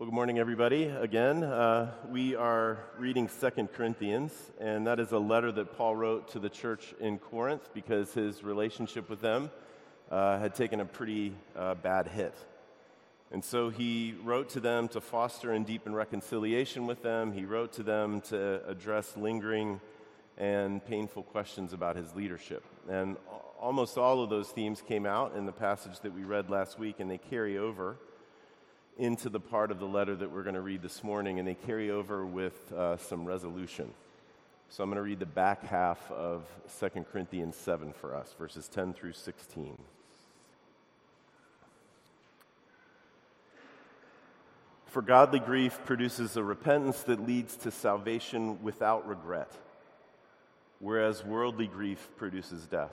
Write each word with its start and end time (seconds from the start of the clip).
Well, 0.00 0.06
good 0.06 0.14
morning, 0.14 0.38
everybody. 0.38 0.84
Again, 0.84 1.44
uh, 1.44 1.92
we 2.08 2.34
are 2.34 2.78
reading 2.96 3.28
Second 3.28 3.70
Corinthians, 3.70 4.32
and 4.58 4.86
that 4.86 4.98
is 4.98 5.12
a 5.12 5.18
letter 5.18 5.52
that 5.52 5.76
Paul 5.76 5.94
wrote 5.94 6.28
to 6.28 6.38
the 6.38 6.48
church 6.48 6.94
in 7.00 7.18
Corinth 7.18 7.68
because 7.74 8.14
his 8.14 8.42
relationship 8.42 9.10
with 9.10 9.20
them 9.20 9.50
uh, 10.10 10.38
had 10.38 10.54
taken 10.54 10.80
a 10.80 10.86
pretty 10.86 11.34
uh, 11.54 11.74
bad 11.74 12.08
hit. 12.08 12.34
And 13.30 13.44
so 13.44 13.68
he 13.68 14.14
wrote 14.24 14.48
to 14.50 14.60
them 14.60 14.88
to 14.88 15.02
foster 15.02 15.52
and 15.52 15.66
deepen 15.66 15.94
reconciliation 15.94 16.86
with 16.86 17.02
them. 17.02 17.34
He 17.34 17.44
wrote 17.44 17.74
to 17.74 17.82
them 17.82 18.22
to 18.30 18.66
address 18.66 19.18
lingering 19.18 19.82
and 20.38 20.82
painful 20.82 21.24
questions 21.24 21.74
about 21.74 21.96
his 21.96 22.14
leadership. 22.14 22.64
And 22.88 23.18
almost 23.60 23.98
all 23.98 24.24
of 24.24 24.30
those 24.30 24.48
themes 24.48 24.80
came 24.80 25.04
out 25.04 25.36
in 25.36 25.44
the 25.44 25.52
passage 25.52 26.00
that 26.00 26.14
we 26.14 26.24
read 26.24 26.48
last 26.48 26.78
week, 26.78 27.00
and 27.00 27.10
they 27.10 27.18
carry 27.18 27.58
over 27.58 27.98
into 29.00 29.30
the 29.30 29.40
part 29.40 29.70
of 29.70 29.78
the 29.78 29.86
letter 29.86 30.14
that 30.14 30.30
we're 30.30 30.42
going 30.42 30.54
to 30.54 30.60
read 30.60 30.82
this 30.82 31.02
morning, 31.02 31.38
and 31.38 31.48
they 31.48 31.54
carry 31.54 31.90
over 31.90 32.26
with 32.26 32.70
uh, 32.70 32.98
some 32.98 33.24
resolution. 33.24 33.90
So 34.68 34.84
I'm 34.84 34.90
going 34.90 34.96
to 34.96 35.02
read 35.02 35.20
the 35.20 35.24
back 35.24 35.64
half 35.64 36.10
of 36.12 36.44
2 36.78 37.06
Corinthians 37.10 37.56
7 37.56 37.94
for 37.94 38.14
us, 38.14 38.34
verses 38.38 38.68
10 38.68 38.92
through 38.92 39.14
16. 39.14 39.78
For 44.84 45.00
godly 45.00 45.40
grief 45.40 45.80
produces 45.86 46.36
a 46.36 46.44
repentance 46.44 47.02
that 47.04 47.26
leads 47.26 47.56
to 47.56 47.70
salvation 47.70 48.62
without 48.62 49.08
regret, 49.08 49.50
whereas 50.78 51.24
worldly 51.24 51.68
grief 51.68 52.06
produces 52.18 52.66
death. 52.66 52.92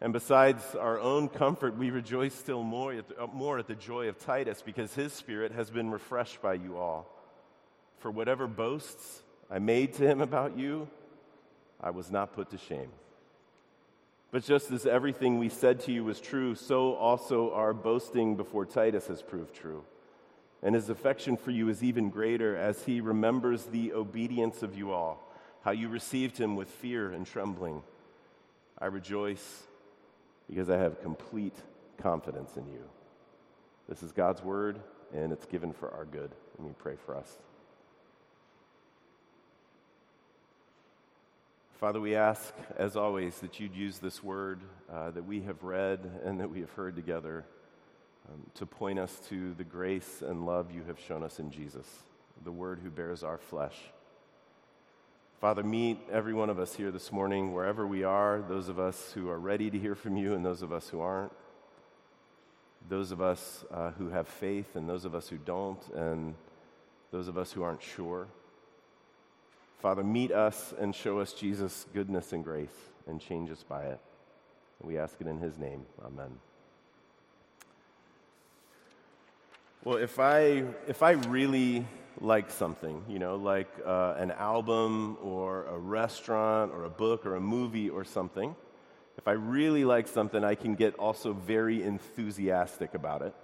And 0.00 0.12
besides 0.12 0.62
our 0.74 1.00
own 1.00 1.28
comfort, 1.28 1.76
we 1.76 1.90
rejoice 1.90 2.34
still 2.34 2.62
more 2.62 2.92
at, 2.92 3.08
the, 3.08 3.22
uh, 3.22 3.26
more 3.28 3.58
at 3.58 3.66
the 3.66 3.74
joy 3.74 4.08
of 4.08 4.18
Titus 4.18 4.62
because 4.62 4.94
his 4.94 5.12
spirit 5.12 5.52
has 5.52 5.70
been 5.70 5.90
refreshed 5.90 6.42
by 6.42 6.54
you 6.54 6.76
all. 6.76 7.06
For 7.98 8.10
whatever 8.10 8.46
boasts 8.46 9.22
I 9.50 9.58
made 9.58 9.94
to 9.94 10.06
him 10.06 10.20
about 10.20 10.56
you, 10.56 10.88
I 11.80 11.90
was 11.90 12.10
not 12.10 12.34
put 12.34 12.50
to 12.50 12.58
shame. 12.58 12.90
But 14.30 14.44
just 14.44 14.70
as 14.70 14.84
everything 14.84 15.38
we 15.38 15.48
said 15.48 15.80
to 15.80 15.92
you 15.92 16.04
was 16.04 16.20
true, 16.20 16.54
so 16.54 16.94
also 16.94 17.52
our 17.54 17.72
boasting 17.72 18.36
before 18.36 18.66
Titus 18.66 19.06
has 19.06 19.22
proved 19.22 19.54
true. 19.54 19.82
And 20.62 20.74
his 20.74 20.90
affection 20.90 21.38
for 21.38 21.52
you 21.52 21.70
is 21.70 21.82
even 21.82 22.10
greater 22.10 22.54
as 22.54 22.84
he 22.84 23.00
remembers 23.00 23.64
the 23.64 23.94
obedience 23.94 24.62
of 24.62 24.76
you 24.76 24.92
all, 24.92 25.32
how 25.62 25.70
you 25.70 25.88
received 25.88 26.36
him 26.36 26.54
with 26.54 26.68
fear 26.68 27.12
and 27.12 27.26
trembling. 27.26 27.82
I 28.78 28.86
rejoice 28.86 29.62
because 30.48 30.70
I 30.70 30.76
have 30.76 31.02
complete 31.02 31.56
confidence 31.98 32.56
in 32.56 32.66
you. 32.68 32.84
This 33.88 34.02
is 34.02 34.12
God's 34.12 34.42
word, 34.42 34.80
and 35.14 35.32
it's 35.32 35.46
given 35.46 35.72
for 35.72 35.90
our 35.90 36.04
good. 36.04 36.30
Let 36.58 36.66
me 36.66 36.74
pray 36.78 36.96
for 37.04 37.16
us. 37.16 37.36
Father, 41.78 42.00
we 42.00 42.14
ask, 42.14 42.54
as 42.78 42.96
always, 42.96 43.38
that 43.40 43.60
you'd 43.60 43.74
use 43.74 43.98
this 43.98 44.24
word 44.24 44.60
uh, 44.92 45.10
that 45.10 45.24
we 45.24 45.42
have 45.42 45.62
read 45.62 46.10
and 46.24 46.40
that 46.40 46.50
we 46.50 46.60
have 46.60 46.70
heard 46.70 46.96
together 46.96 47.44
um, 48.32 48.40
to 48.54 48.66
point 48.66 48.98
us 48.98 49.20
to 49.28 49.52
the 49.54 49.64
grace 49.64 50.22
and 50.26 50.46
love 50.46 50.72
you 50.72 50.82
have 50.86 50.98
shown 50.98 51.22
us 51.22 51.38
in 51.38 51.50
Jesus, 51.50 51.86
the 52.44 52.50
word 52.50 52.80
who 52.82 52.90
bears 52.90 53.22
our 53.22 53.38
flesh 53.38 53.76
Father, 55.40 55.62
meet 55.62 55.98
every 56.10 56.32
one 56.32 56.48
of 56.48 56.58
us 56.58 56.74
here 56.74 56.90
this 56.90 57.12
morning, 57.12 57.52
wherever 57.52 57.86
we 57.86 58.04
are, 58.04 58.42
those 58.48 58.70
of 58.70 58.78
us 58.78 59.12
who 59.12 59.28
are 59.28 59.38
ready 59.38 59.70
to 59.70 59.78
hear 59.78 59.94
from 59.94 60.16
you 60.16 60.32
and 60.32 60.42
those 60.42 60.62
of 60.62 60.72
us 60.72 60.88
who 60.88 61.00
aren't, 61.00 61.32
those 62.88 63.12
of 63.12 63.20
us 63.20 63.62
uh, 63.70 63.90
who 63.92 64.08
have 64.08 64.26
faith 64.26 64.76
and 64.76 64.88
those 64.88 65.04
of 65.04 65.14
us 65.14 65.28
who 65.28 65.36
don't, 65.36 65.86
and 65.94 66.34
those 67.10 67.28
of 67.28 67.36
us 67.36 67.52
who 67.52 67.62
aren't 67.62 67.82
sure. 67.82 68.28
Father, 69.82 70.02
meet 70.02 70.32
us 70.32 70.72
and 70.80 70.94
show 70.94 71.18
us 71.18 71.34
Jesus' 71.34 71.84
goodness 71.92 72.32
and 72.32 72.42
grace 72.42 72.70
and 73.06 73.20
change 73.20 73.50
us 73.50 73.62
by 73.62 73.82
it. 73.82 74.00
We 74.80 74.96
ask 74.96 75.16
it 75.20 75.26
in 75.26 75.38
his 75.38 75.58
name. 75.58 75.84
Amen. 76.02 76.30
Well, 79.84 79.98
if 79.98 80.18
I, 80.18 80.64
if 80.88 81.02
I 81.02 81.12
really 81.12 81.86
like 82.20 82.50
something, 82.50 83.04
you 83.08 83.18
know, 83.18 83.36
like 83.36 83.68
uh, 83.84 84.14
an 84.16 84.30
album 84.32 85.18
or 85.22 85.66
a 85.66 85.78
restaurant 85.78 86.72
or 86.72 86.84
a 86.84 86.90
book 86.90 87.26
or 87.26 87.36
a 87.36 87.40
movie 87.40 87.88
or 87.90 88.04
something, 88.04 88.54
if 89.18 89.26
I 89.26 89.32
really 89.32 89.84
like 89.84 90.08
something, 90.08 90.44
I 90.44 90.54
can 90.54 90.74
get 90.74 90.94
also 90.96 91.32
very 91.32 91.82
enthusiastic 91.82 92.94
about 92.94 93.22
it. 93.22 93.34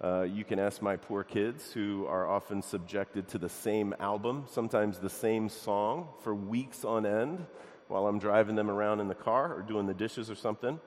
Uh, 0.00 0.22
you 0.22 0.44
can 0.44 0.58
ask 0.58 0.82
my 0.82 0.96
poor 0.96 1.24
kids, 1.24 1.72
who 1.72 2.06
are 2.06 2.28
often 2.28 2.60
subjected 2.60 3.28
to 3.28 3.38
the 3.38 3.48
same 3.48 3.94
album, 3.98 4.44
sometimes 4.50 4.98
the 4.98 5.08
same 5.08 5.48
song, 5.48 6.08
for 6.22 6.34
weeks 6.34 6.84
on 6.84 7.06
end 7.06 7.46
while 7.88 8.06
I'm 8.06 8.18
driving 8.18 8.56
them 8.56 8.68
around 8.68 9.00
in 9.00 9.08
the 9.08 9.14
car 9.14 9.54
or 9.54 9.62
doing 9.62 9.86
the 9.86 9.94
dishes 9.94 10.28
or 10.28 10.34
something. 10.34 10.80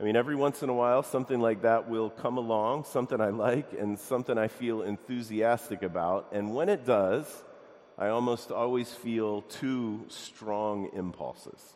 I 0.00 0.04
mean, 0.04 0.14
every 0.14 0.36
once 0.36 0.62
in 0.62 0.68
a 0.68 0.74
while, 0.74 1.02
something 1.02 1.40
like 1.40 1.62
that 1.62 1.88
will 1.88 2.08
come 2.08 2.38
along, 2.38 2.84
something 2.84 3.20
I 3.20 3.30
like 3.30 3.72
and 3.72 3.98
something 3.98 4.38
I 4.38 4.46
feel 4.46 4.82
enthusiastic 4.82 5.82
about. 5.82 6.28
And 6.30 6.54
when 6.54 6.68
it 6.68 6.86
does, 6.86 7.26
I 7.98 8.08
almost 8.08 8.52
always 8.52 8.92
feel 8.92 9.42
two 9.42 10.04
strong 10.06 10.90
impulses. 10.94 11.74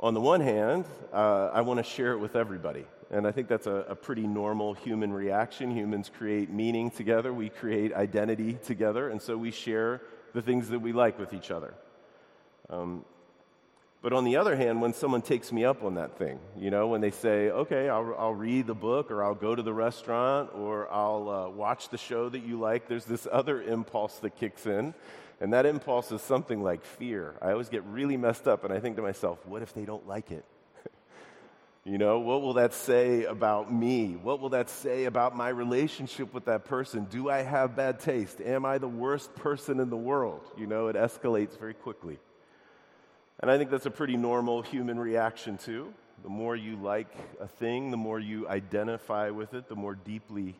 On 0.00 0.14
the 0.14 0.20
one 0.20 0.40
hand, 0.40 0.84
uh, 1.12 1.50
I 1.52 1.60
want 1.60 1.78
to 1.78 1.84
share 1.84 2.12
it 2.12 2.18
with 2.18 2.34
everybody. 2.34 2.86
And 3.12 3.24
I 3.24 3.30
think 3.30 3.46
that's 3.46 3.68
a, 3.68 3.84
a, 3.88 3.94
pretty 3.94 4.26
normal 4.26 4.74
human 4.74 5.12
reaction. 5.12 5.70
Humans 5.70 6.10
create 6.16 6.50
meaning 6.50 6.90
together, 6.90 7.32
we 7.32 7.50
create 7.50 7.92
identity 7.92 8.54
together, 8.64 9.10
and 9.10 9.20
so 9.20 9.36
we 9.36 9.50
share 9.50 10.00
the 10.32 10.42
things 10.42 10.70
that 10.70 10.78
we 10.78 10.92
like 10.92 11.18
with 11.18 11.34
each 11.34 11.50
other. 11.50 11.74
Um, 12.68 13.04
but 14.02 14.14
on 14.14 14.24
the 14.24 14.36
other 14.36 14.56
hand, 14.56 14.80
when 14.80 14.94
someone 14.94 15.20
takes 15.20 15.52
me 15.52 15.64
up 15.64 15.84
on 15.84 15.94
that 15.96 16.16
thing, 16.16 16.40
you 16.56 16.70
know, 16.70 16.86
when 16.86 17.02
they 17.02 17.10
say, 17.10 17.50
okay, 17.50 17.90
I'll, 17.90 18.14
I'll 18.18 18.34
read 18.34 18.66
the 18.66 18.74
book 18.74 19.10
or 19.10 19.22
I'll 19.22 19.34
go 19.34 19.54
to 19.54 19.62
the 19.62 19.74
restaurant 19.74 20.50
or 20.54 20.90
I'll 20.90 21.28
uh, 21.28 21.48
watch 21.50 21.90
the 21.90 21.98
show 21.98 22.30
that 22.30 22.40
you 22.40 22.58
like, 22.58 22.88
there's 22.88 23.04
this 23.04 23.28
other 23.30 23.60
impulse 23.60 24.16
that 24.20 24.36
kicks 24.36 24.64
in. 24.64 24.94
And 25.38 25.52
that 25.52 25.66
impulse 25.66 26.12
is 26.12 26.22
something 26.22 26.62
like 26.62 26.82
fear. 26.82 27.34
I 27.42 27.50
always 27.52 27.68
get 27.68 27.84
really 27.84 28.16
messed 28.16 28.48
up 28.48 28.64
and 28.64 28.72
I 28.72 28.80
think 28.80 28.96
to 28.96 29.02
myself, 29.02 29.44
what 29.44 29.60
if 29.60 29.74
they 29.74 29.84
don't 29.84 30.06
like 30.08 30.30
it? 30.30 30.46
you 31.84 31.98
know, 31.98 32.20
what 32.20 32.40
will 32.40 32.54
that 32.54 32.72
say 32.72 33.24
about 33.24 33.70
me? 33.70 34.16
What 34.22 34.40
will 34.40 34.50
that 34.50 34.70
say 34.70 35.04
about 35.04 35.36
my 35.36 35.50
relationship 35.50 36.32
with 36.32 36.46
that 36.46 36.64
person? 36.64 37.04
Do 37.04 37.28
I 37.28 37.42
have 37.42 37.76
bad 37.76 38.00
taste? 38.00 38.40
Am 38.40 38.64
I 38.64 38.78
the 38.78 38.88
worst 38.88 39.34
person 39.34 39.78
in 39.78 39.90
the 39.90 39.96
world? 39.96 40.40
You 40.56 40.66
know, 40.66 40.88
it 40.88 40.96
escalates 40.96 41.58
very 41.58 41.74
quickly. 41.74 42.18
And 43.40 43.50
I 43.50 43.56
think 43.56 43.70
that's 43.70 43.86
a 43.86 43.90
pretty 43.90 44.16
normal 44.16 44.60
human 44.60 44.98
reaction, 44.98 45.56
too. 45.56 45.94
The 46.22 46.28
more 46.28 46.54
you 46.54 46.76
like 46.76 47.08
a 47.40 47.48
thing, 47.48 47.90
the 47.90 47.96
more 47.96 48.20
you 48.20 48.46
identify 48.46 49.30
with 49.30 49.54
it, 49.54 49.68
the 49.68 49.76
more 49.76 49.94
deeply 49.94 50.54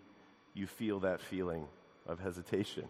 you 0.55 0.67
feel 0.67 1.01
that 1.01 1.21
feeling 1.21 1.67
of 2.07 2.19
hesitation. 2.21 2.89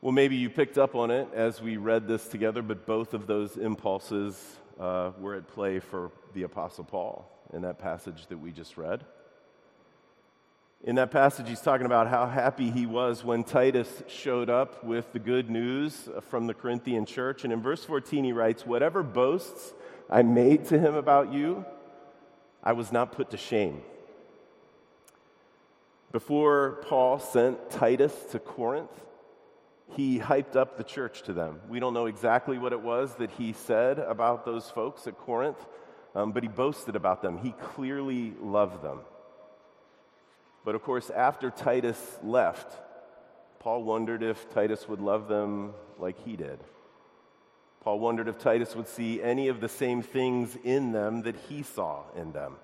Well, 0.00 0.12
maybe 0.12 0.36
you 0.36 0.48
picked 0.48 0.78
up 0.78 0.94
on 0.94 1.10
it 1.10 1.28
as 1.34 1.60
we 1.60 1.76
read 1.76 2.08
this 2.08 2.26
together, 2.26 2.62
but 2.62 2.86
both 2.86 3.12
of 3.12 3.26
those 3.26 3.56
impulses 3.58 4.56
uh, 4.80 5.12
were 5.18 5.34
at 5.34 5.46
play 5.46 5.78
for 5.78 6.10
the 6.32 6.44
Apostle 6.44 6.84
Paul 6.84 7.30
in 7.52 7.62
that 7.62 7.78
passage 7.78 8.26
that 8.28 8.38
we 8.38 8.50
just 8.50 8.78
read. 8.78 9.04
In 10.84 10.96
that 10.96 11.12
passage, 11.12 11.48
he's 11.48 11.60
talking 11.60 11.86
about 11.86 12.08
how 12.08 12.26
happy 12.26 12.68
he 12.68 12.86
was 12.86 13.22
when 13.22 13.44
Titus 13.44 14.02
showed 14.08 14.50
up 14.50 14.82
with 14.82 15.12
the 15.12 15.20
good 15.20 15.48
news 15.48 16.08
from 16.28 16.48
the 16.48 16.54
Corinthian 16.54 17.06
church. 17.06 17.44
And 17.44 17.52
in 17.52 17.62
verse 17.62 17.84
14, 17.84 18.24
he 18.24 18.32
writes, 18.32 18.66
Whatever 18.66 19.04
boasts 19.04 19.74
I 20.10 20.22
made 20.22 20.64
to 20.66 20.80
him 20.80 20.96
about 20.96 21.32
you, 21.32 21.64
I 22.64 22.72
was 22.72 22.90
not 22.90 23.12
put 23.12 23.30
to 23.30 23.36
shame. 23.36 23.82
Before 26.10 26.82
Paul 26.88 27.20
sent 27.20 27.70
Titus 27.70 28.12
to 28.32 28.40
Corinth, 28.40 28.90
he 29.90 30.18
hyped 30.18 30.56
up 30.56 30.78
the 30.78 30.84
church 30.84 31.22
to 31.22 31.32
them. 31.32 31.60
We 31.68 31.78
don't 31.78 31.94
know 31.94 32.06
exactly 32.06 32.58
what 32.58 32.72
it 32.72 32.80
was 32.80 33.14
that 33.16 33.30
he 33.30 33.52
said 33.52 34.00
about 34.00 34.44
those 34.44 34.68
folks 34.68 35.06
at 35.06 35.16
Corinth, 35.16 35.64
um, 36.16 36.32
but 36.32 36.42
he 36.42 36.48
boasted 36.48 36.96
about 36.96 37.22
them. 37.22 37.38
He 37.38 37.52
clearly 37.52 38.34
loved 38.40 38.82
them. 38.82 38.98
But 40.64 40.74
of 40.74 40.82
course, 40.82 41.10
after 41.10 41.50
Titus 41.50 42.18
left, 42.22 42.72
Paul 43.58 43.82
wondered 43.82 44.22
if 44.22 44.50
Titus 44.50 44.88
would 44.88 45.00
love 45.00 45.28
them 45.28 45.74
like 45.98 46.18
he 46.24 46.36
did. 46.36 46.58
Paul 47.80 47.98
wondered 47.98 48.28
if 48.28 48.38
Titus 48.38 48.76
would 48.76 48.86
see 48.86 49.20
any 49.20 49.48
of 49.48 49.60
the 49.60 49.68
same 49.68 50.02
things 50.02 50.56
in 50.62 50.92
them 50.92 51.22
that 51.22 51.36
he 51.48 51.62
saw 51.62 52.02
in 52.16 52.32
them. 52.32 52.56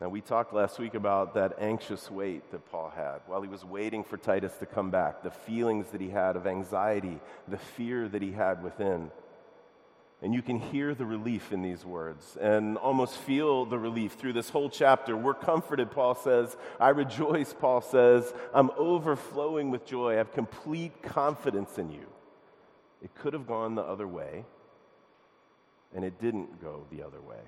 Now, 0.00 0.08
we 0.08 0.22
talked 0.22 0.54
last 0.54 0.78
week 0.78 0.94
about 0.94 1.34
that 1.34 1.56
anxious 1.58 2.10
wait 2.10 2.50
that 2.52 2.70
Paul 2.70 2.90
had 2.94 3.20
while 3.26 3.42
he 3.42 3.48
was 3.48 3.64
waiting 3.64 4.02
for 4.02 4.16
Titus 4.16 4.54
to 4.58 4.66
come 4.66 4.90
back, 4.90 5.22
the 5.22 5.30
feelings 5.30 5.88
that 5.88 6.00
he 6.00 6.08
had 6.08 6.36
of 6.36 6.46
anxiety, 6.46 7.20
the 7.48 7.58
fear 7.58 8.08
that 8.08 8.22
he 8.22 8.32
had 8.32 8.62
within. 8.62 9.10
And 10.22 10.34
you 10.34 10.42
can 10.42 10.58
hear 10.58 10.94
the 10.94 11.06
relief 11.06 11.50
in 11.50 11.62
these 11.62 11.82
words 11.84 12.36
and 12.38 12.76
almost 12.76 13.16
feel 13.16 13.64
the 13.64 13.78
relief 13.78 14.12
through 14.12 14.34
this 14.34 14.50
whole 14.50 14.68
chapter. 14.68 15.16
We're 15.16 15.32
comforted, 15.32 15.90
Paul 15.90 16.14
says. 16.14 16.54
I 16.78 16.90
rejoice, 16.90 17.54
Paul 17.54 17.80
says. 17.80 18.30
I'm 18.52 18.70
overflowing 18.76 19.70
with 19.70 19.86
joy. 19.86 20.12
I 20.12 20.16
have 20.16 20.32
complete 20.32 21.02
confidence 21.02 21.78
in 21.78 21.90
you. 21.90 22.06
It 23.02 23.14
could 23.14 23.32
have 23.32 23.46
gone 23.46 23.76
the 23.76 23.82
other 23.82 24.06
way, 24.06 24.44
and 25.94 26.04
it 26.04 26.20
didn't 26.20 26.60
go 26.60 26.84
the 26.90 27.02
other 27.02 27.22
way. 27.22 27.40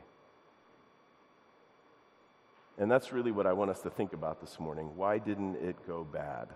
And 2.78 2.90
that's 2.90 3.12
really 3.12 3.32
what 3.32 3.46
I 3.46 3.52
want 3.52 3.70
us 3.70 3.82
to 3.82 3.90
think 3.90 4.14
about 4.14 4.40
this 4.40 4.58
morning. 4.58 4.96
Why 4.96 5.18
didn't 5.18 5.56
it 5.56 5.76
go 5.86 6.04
bad? 6.04 6.48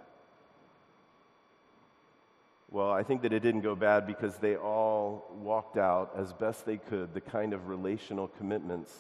Well, 2.71 2.91
I 2.91 3.05
think 3.05 3.23
that 3.23 3.33
it 3.33 3.41
didn't 3.41 3.61
go 3.61 3.77
bad 3.77 4.07
because 4.07 4.37
they 4.37 4.57
all 4.57 5.31
walked 5.41 5.77
out 5.77 6.13
as 6.17 6.33
best 6.33 6.67
they 6.67 6.79
could 6.79 7.15
the 7.15 7.21
kind 7.21 7.53
of 7.53 7.69
relational 7.69 8.29
commitments 8.29 8.93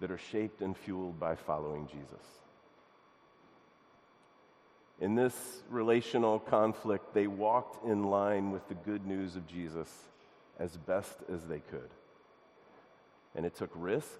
that 0.00 0.10
are 0.10 0.18
shaped 0.18 0.60
and 0.60 0.76
fueled 0.76 1.18
by 1.18 1.34
following 1.34 1.88
Jesus. 1.88 2.24
In 5.00 5.14
this 5.14 5.62
relational 5.70 6.38
conflict, 6.40 7.14
they 7.14 7.26
walked 7.26 7.84
in 7.86 8.04
line 8.04 8.50
with 8.50 8.68
the 8.68 8.74
good 8.74 9.06
news 9.06 9.36
of 9.36 9.46
Jesus 9.46 9.88
as 10.58 10.76
best 10.76 11.16
as 11.32 11.46
they 11.46 11.60
could. 11.60 11.90
And 13.34 13.46
it 13.46 13.54
took 13.54 13.70
risk, 13.74 14.18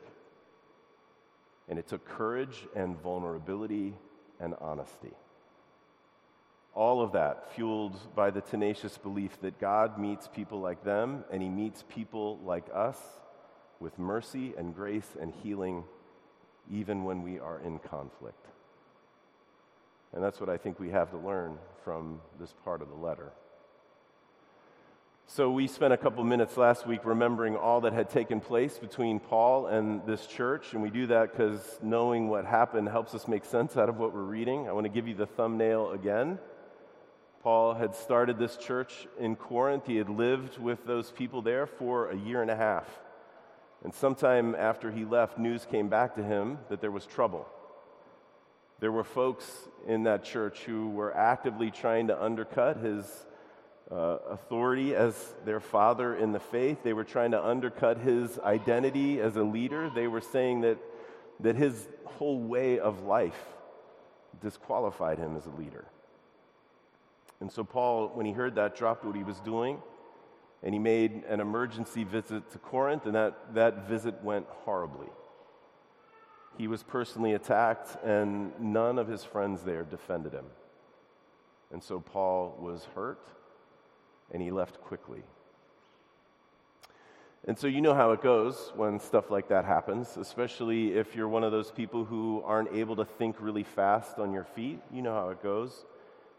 and 1.68 1.78
it 1.78 1.88
took 1.88 2.06
courage 2.06 2.66
and 2.76 2.96
vulnerability 3.00 3.94
and 4.40 4.54
honesty. 4.60 5.12
All 6.74 7.02
of 7.02 7.12
that 7.12 7.52
fueled 7.54 7.96
by 8.14 8.30
the 8.30 8.40
tenacious 8.40 8.96
belief 8.98 9.40
that 9.40 9.58
God 9.58 9.98
meets 9.98 10.28
people 10.28 10.60
like 10.60 10.84
them 10.84 11.24
and 11.32 11.42
He 11.42 11.48
meets 11.48 11.84
people 11.88 12.38
like 12.44 12.66
us 12.72 12.98
with 13.80 13.98
mercy 13.98 14.54
and 14.56 14.74
grace 14.74 15.16
and 15.20 15.32
healing 15.42 15.84
even 16.70 17.04
when 17.04 17.22
we 17.22 17.38
are 17.38 17.60
in 17.60 17.78
conflict. 17.78 18.46
And 20.12 20.22
that's 20.22 20.40
what 20.40 20.48
I 20.48 20.56
think 20.56 20.78
we 20.80 20.90
have 20.90 21.10
to 21.10 21.18
learn 21.18 21.58
from 21.84 22.20
this 22.40 22.54
part 22.64 22.82
of 22.82 22.88
the 22.88 22.94
letter. 22.94 23.32
So, 25.30 25.50
we 25.50 25.66
spent 25.66 25.92
a 25.92 25.98
couple 25.98 26.24
minutes 26.24 26.56
last 26.56 26.86
week 26.86 27.00
remembering 27.04 27.54
all 27.54 27.82
that 27.82 27.92
had 27.92 28.08
taken 28.08 28.40
place 28.40 28.78
between 28.78 29.20
Paul 29.20 29.66
and 29.66 30.00
this 30.06 30.26
church, 30.26 30.72
and 30.72 30.82
we 30.82 30.88
do 30.88 31.06
that 31.08 31.32
because 31.32 31.60
knowing 31.82 32.30
what 32.30 32.46
happened 32.46 32.88
helps 32.88 33.14
us 33.14 33.28
make 33.28 33.44
sense 33.44 33.76
out 33.76 33.90
of 33.90 33.98
what 33.98 34.14
we're 34.14 34.22
reading. 34.22 34.66
I 34.68 34.72
want 34.72 34.84
to 34.86 34.90
give 34.90 35.06
you 35.06 35.14
the 35.14 35.26
thumbnail 35.26 35.90
again. 35.90 36.38
Paul 37.42 37.74
had 37.74 37.94
started 37.94 38.38
this 38.38 38.56
church 38.56 39.06
in 39.18 39.36
Corinth. 39.36 39.86
He 39.86 39.96
had 39.96 40.08
lived 40.08 40.58
with 40.58 40.84
those 40.84 41.12
people 41.12 41.40
there 41.40 41.66
for 41.66 42.10
a 42.10 42.16
year 42.16 42.42
and 42.42 42.50
a 42.50 42.56
half. 42.56 42.88
And 43.84 43.94
sometime 43.94 44.56
after 44.56 44.90
he 44.90 45.04
left, 45.04 45.38
news 45.38 45.64
came 45.64 45.88
back 45.88 46.16
to 46.16 46.22
him 46.22 46.58
that 46.68 46.80
there 46.80 46.90
was 46.90 47.06
trouble. 47.06 47.46
There 48.80 48.90
were 48.90 49.04
folks 49.04 49.48
in 49.86 50.04
that 50.04 50.24
church 50.24 50.60
who 50.60 50.90
were 50.90 51.16
actively 51.16 51.70
trying 51.70 52.08
to 52.08 52.22
undercut 52.22 52.78
his 52.78 53.04
uh, 53.90 54.18
authority 54.30 54.94
as 54.94 55.14
their 55.44 55.60
father 55.60 56.14
in 56.16 56.32
the 56.32 56.40
faith. 56.40 56.82
They 56.82 56.92
were 56.92 57.04
trying 57.04 57.30
to 57.30 57.44
undercut 57.44 57.98
his 57.98 58.38
identity 58.40 59.20
as 59.20 59.36
a 59.36 59.42
leader. 59.42 59.90
They 59.94 60.08
were 60.08 60.20
saying 60.20 60.62
that, 60.62 60.78
that 61.40 61.56
his 61.56 61.88
whole 62.04 62.40
way 62.40 62.78
of 62.78 63.02
life 63.02 63.38
disqualified 64.42 65.18
him 65.18 65.36
as 65.36 65.46
a 65.46 65.50
leader. 65.50 65.86
And 67.40 67.50
so, 67.50 67.62
Paul, 67.64 68.10
when 68.14 68.26
he 68.26 68.32
heard 68.32 68.56
that, 68.56 68.76
dropped 68.76 69.04
what 69.04 69.14
he 69.14 69.22
was 69.22 69.40
doing 69.40 69.78
and 70.62 70.74
he 70.74 70.78
made 70.78 71.22
an 71.28 71.40
emergency 71.40 72.04
visit 72.04 72.50
to 72.50 72.58
Corinth, 72.58 73.06
and 73.06 73.14
that, 73.14 73.54
that 73.54 73.88
visit 73.88 74.22
went 74.24 74.46
horribly. 74.64 75.06
He 76.56 76.66
was 76.66 76.82
personally 76.82 77.34
attacked, 77.34 77.96
and 78.04 78.52
none 78.58 78.98
of 78.98 79.06
his 79.06 79.22
friends 79.22 79.62
there 79.62 79.84
defended 79.84 80.32
him. 80.32 80.46
And 81.70 81.82
so 81.82 82.00
Paul 82.00 82.58
was 82.60 82.88
hurt, 82.96 83.20
and 84.32 84.42
he 84.42 84.50
left 84.50 84.80
quickly. 84.80 85.22
And 87.46 87.56
so 87.56 87.68
you 87.68 87.80
know 87.80 87.94
how 87.94 88.10
it 88.10 88.20
goes 88.20 88.72
when 88.74 88.98
stuff 88.98 89.30
like 89.30 89.48
that 89.48 89.64
happens, 89.64 90.16
especially 90.16 90.94
if 90.94 91.14
you're 91.14 91.28
one 91.28 91.44
of 91.44 91.52
those 91.52 91.70
people 91.70 92.04
who 92.04 92.42
aren't 92.44 92.74
able 92.74 92.96
to 92.96 93.04
think 93.04 93.36
really 93.38 93.62
fast 93.62 94.18
on 94.18 94.32
your 94.32 94.44
feet. 94.44 94.80
You 94.92 95.02
know 95.02 95.14
how 95.14 95.28
it 95.28 95.40
goes. 95.40 95.84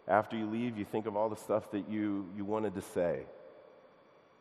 After 0.09 0.35
you 0.35 0.49
leave, 0.49 0.75
you 0.75 0.85
think 0.85 1.05
of 1.05 1.15
all 1.15 1.29
the 1.29 1.35
stuff 1.35 1.69
that 1.71 1.87
you, 1.87 2.27
you 2.35 2.43
wanted 2.43 2.73
to 2.73 2.81
say, 2.81 3.21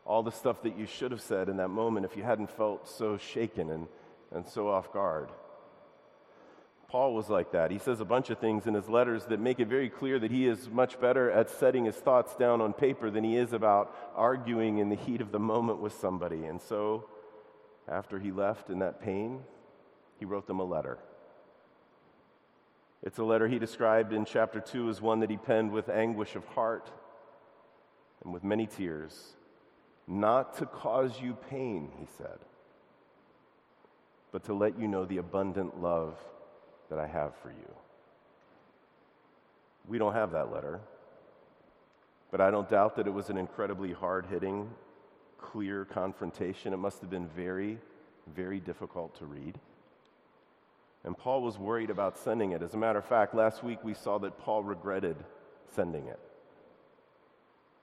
all 0.06 0.22
the 0.22 0.32
stuff 0.32 0.62
that 0.62 0.78
you 0.78 0.86
should 0.86 1.10
have 1.10 1.20
said 1.20 1.50
in 1.50 1.58
that 1.58 1.68
moment 1.68 2.06
if 2.06 2.16
you 2.16 2.22
hadn't 2.22 2.50
felt 2.50 2.88
so 2.88 3.18
shaken 3.18 3.68
and, 3.68 3.86
and 4.32 4.48
so 4.48 4.68
off 4.68 4.90
guard. 4.94 5.28
Paul 6.88 7.12
was 7.12 7.28
like 7.28 7.52
that. 7.52 7.70
He 7.70 7.78
says 7.78 8.00
a 8.00 8.06
bunch 8.06 8.30
of 8.30 8.38
things 8.38 8.66
in 8.66 8.72
his 8.72 8.88
letters 8.88 9.26
that 9.26 9.40
make 9.40 9.60
it 9.60 9.68
very 9.68 9.90
clear 9.90 10.18
that 10.18 10.30
he 10.30 10.46
is 10.46 10.70
much 10.70 10.98
better 10.98 11.30
at 11.30 11.50
setting 11.50 11.84
his 11.84 11.96
thoughts 11.96 12.34
down 12.36 12.62
on 12.62 12.72
paper 12.72 13.10
than 13.10 13.22
he 13.22 13.36
is 13.36 13.52
about 13.52 13.94
arguing 14.16 14.78
in 14.78 14.88
the 14.88 14.96
heat 14.96 15.20
of 15.20 15.30
the 15.30 15.38
moment 15.38 15.82
with 15.82 15.92
somebody. 15.92 16.46
And 16.46 16.62
so, 16.62 17.04
after 17.86 18.18
he 18.18 18.32
left 18.32 18.70
in 18.70 18.78
that 18.78 19.02
pain, 19.02 19.40
he 20.18 20.24
wrote 20.24 20.46
them 20.46 20.60
a 20.60 20.64
letter. 20.64 20.98
It's 23.02 23.18
a 23.18 23.24
letter 23.24 23.46
he 23.46 23.58
described 23.58 24.12
in 24.12 24.24
chapter 24.24 24.60
2 24.60 24.88
as 24.88 25.00
one 25.00 25.20
that 25.20 25.30
he 25.30 25.36
penned 25.36 25.70
with 25.70 25.88
anguish 25.88 26.34
of 26.34 26.44
heart 26.46 26.90
and 28.24 28.32
with 28.32 28.42
many 28.42 28.66
tears. 28.66 29.34
Not 30.06 30.56
to 30.58 30.66
cause 30.66 31.20
you 31.20 31.36
pain, 31.48 31.90
he 31.98 32.06
said, 32.16 32.38
but 34.32 34.44
to 34.44 34.54
let 34.54 34.78
you 34.78 34.88
know 34.88 35.04
the 35.04 35.18
abundant 35.18 35.80
love 35.80 36.16
that 36.90 36.98
I 36.98 37.06
have 37.06 37.36
for 37.42 37.50
you. 37.50 37.74
We 39.86 39.98
don't 39.98 40.14
have 40.14 40.32
that 40.32 40.52
letter, 40.52 40.80
but 42.30 42.40
I 42.40 42.50
don't 42.50 42.68
doubt 42.68 42.96
that 42.96 43.06
it 43.06 43.12
was 43.12 43.30
an 43.30 43.38
incredibly 43.38 43.92
hard 43.92 44.26
hitting, 44.26 44.70
clear 45.38 45.84
confrontation. 45.84 46.72
It 46.72 46.78
must 46.78 47.00
have 47.00 47.10
been 47.10 47.28
very, 47.28 47.78
very 48.34 48.60
difficult 48.60 49.14
to 49.18 49.26
read. 49.26 49.58
And 51.04 51.16
Paul 51.16 51.42
was 51.42 51.58
worried 51.58 51.90
about 51.90 52.18
sending 52.18 52.52
it. 52.52 52.62
As 52.62 52.74
a 52.74 52.78
matter 52.78 52.98
of 52.98 53.04
fact, 53.04 53.34
last 53.34 53.62
week 53.62 53.78
we 53.82 53.94
saw 53.94 54.18
that 54.18 54.38
Paul 54.38 54.62
regretted 54.62 55.16
sending 55.74 56.06
it. 56.06 56.18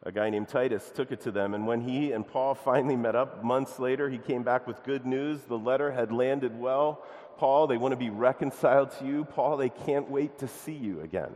A 0.03 0.11
guy 0.11 0.29
named 0.29 0.49
Titus 0.49 0.91
took 0.93 1.11
it 1.11 1.21
to 1.21 1.31
them, 1.31 1.55
and 1.55 1.65
when 1.65 1.81
he 1.81 2.11
and 2.11 2.27
Paul 2.27 2.53
finally 2.53 2.95
met 2.95 3.15
up 3.15 3.43
months 3.43 3.79
later, 3.79 4.07
he 4.07 4.19
came 4.19 4.43
back 4.43 4.67
with 4.67 4.83
good 4.83 5.03
news. 5.05 5.41
The 5.41 5.57
letter 5.57 5.91
had 5.91 6.11
landed 6.11 6.59
well. 6.59 7.03
Paul, 7.37 7.65
they 7.65 7.77
want 7.77 7.93
to 7.93 7.97
be 7.97 8.11
reconciled 8.11 8.91
to 8.99 9.05
you. 9.05 9.25
Paul, 9.25 9.57
they 9.57 9.69
can't 9.69 10.09
wait 10.09 10.37
to 10.39 10.47
see 10.47 10.73
you 10.73 11.01
again. 11.01 11.35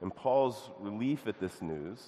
And 0.00 0.14
Paul's 0.14 0.70
relief 0.80 1.26
at 1.26 1.38
this 1.38 1.60
news 1.60 2.02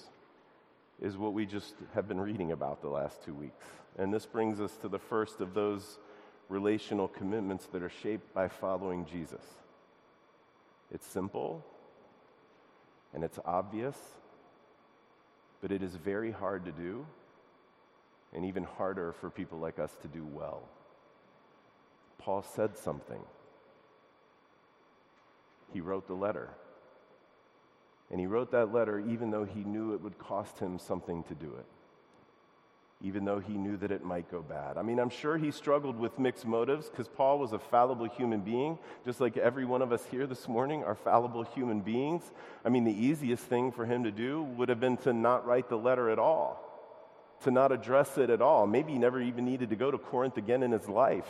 is 1.01 1.17
what 1.17 1.33
we 1.33 1.45
just 1.45 1.75
have 1.93 2.07
been 2.07 2.19
reading 2.19 2.51
about 2.51 2.81
the 2.81 2.89
last 2.89 3.23
two 3.23 3.33
weeks. 3.33 3.65
And 3.97 4.13
this 4.13 4.25
brings 4.25 4.59
us 4.59 4.75
to 4.77 4.89
the 4.89 4.99
first 4.99 5.39
of 5.39 5.53
those 5.53 5.99
relational 6.49 7.07
commitments 7.07 7.67
that 7.67 7.83
are 7.83 7.91
shaped 8.01 8.33
by 8.33 8.47
following 8.47 9.05
Jesus. 9.05 9.43
It's 10.91 11.05
simple 11.05 11.63
and 13.13 13.23
it's 13.23 13.39
obvious, 13.45 13.95
but 15.61 15.71
it 15.71 15.83
is 15.83 15.95
very 15.95 16.31
hard 16.31 16.65
to 16.65 16.71
do 16.71 17.05
and 18.33 18.45
even 18.45 18.63
harder 18.63 19.13
for 19.13 19.29
people 19.29 19.59
like 19.59 19.79
us 19.79 19.95
to 20.01 20.07
do 20.07 20.25
well. 20.25 20.63
Paul 22.17 22.43
said 22.43 22.77
something. 22.77 23.21
He 25.71 25.81
wrote 25.81 26.07
the 26.07 26.15
letter. 26.15 26.49
And 28.11 28.19
he 28.19 28.25
wrote 28.25 28.51
that 28.51 28.73
letter 28.73 28.99
even 28.99 29.29
though 29.29 29.45
he 29.45 29.63
knew 29.63 29.93
it 29.93 30.01
would 30.01 30.17
cost 30.17 30.57
him 30.57 30.79
something 30.79 31.23
to 31.23 31.35
do 31.35 31.53
it 31.59 31.65
even 33.01 33.23
though 33.23 33.39
he 33.39 33.53
knew 33.53 33.77
that 33.77 33.91
it 33.91 34.03
might 34.03 34.29
go 34.29 34.41
bad. 34.41 34.77
I 34.77 34.81
mean, 34.81 34.99
I'm 34.99 35.09
sure 35.09 35.37
he 35.37 35.51
struggled 35.51 35.97
with 35.97 36.19
mixed 36.19 36.45
motives 36.45 36.89
because 36.89 37.07
Paul 37.07 37.39
was 37.39 37.53
a 37.53 37.59
fallible 37.59 38.09
human 38.09 38.41
being, 38.41 38.77
just 39.05 39.21
like 39.21 39.37
every 39.37 39.63
one 39.63 39.81
of 39.81 39.93
us 39.93 40.05
here 40.11 40.27
this 40.27 40.49
morning 40.49 40.83
are 40.83 40.95
fallible 40.95 41.43
human 41.43 41.79
beings. 41.79 42.29
I 42.65 42.69
mean, 42.69 42.83
the 42.83 42.91
easiest 42.91 43.43
thing 43.43 43.71
for 43.71 43.85
him 43.85 44.03
to 44.03 44.11
do 44.11 44.43
would 44.43 44.67
have 44.67 44.81
been 44.81 44.97
to 44.97 45.13
not 45.13 45.45
write 45.45 45.69
the 45.69 45.77
letter 45.77 46.09
at 46.09 46.19
all, 46.19 46.61
to 47.43 47.51
not 47.51 47.71
address 47.71 48.17
it 48.17 48.29
at 48.29 48.41
all. 48.41 48.67
Maybe 48.67 48.91
he 48.91 48.99
never 48.99 49.21
even 49.21 49.45
needed 49.45 49.69
to 49.69 49.77
go 49.77 49.89
to 49.89 49.97
Corinth 49.97 50.35
again 50.35 50.61
in 50.61 50.71
his 50.71 50.89
life. 50.89 51.27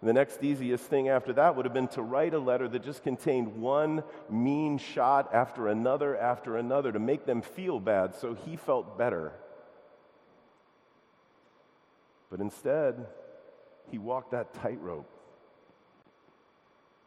The 0.00 0.12
next 0.12 0.44
easiest 0.44 0.84
thing 0.84 1.08
after 1.08 1.32
that 1.32 1.56
would 1.56 1.64
have 1.64 1.74
been 1.74 1.88
to 1.88 2.02
write 2.02 2.34
a 2.34 2.38
letter 2.38 2.68
that 2.68 2.84
just 2.84 3.02
contained 3.02 3.56
one 3.56 4.04
mean 4.30 4.78
shot 4.78 5.30
after 5.32 5.66
another 5.66 6.16
after 6.16 6.56
another 6.56 6.92
to 6.92 6.98
make 6.98 7.24
them 7.24 7.42
feel 7.42 7.80
bad 7.80 8.14
so 8.14 8.34
he 8.34 8.56
felt 8.56 8.96
better. 8.98 9.32
But 12.34 12.40
instead, 12.40 13.06
he 13.92 13.98
walked 13.98 14.32
that 14.32 14.54
tightrope. 14.54 15.08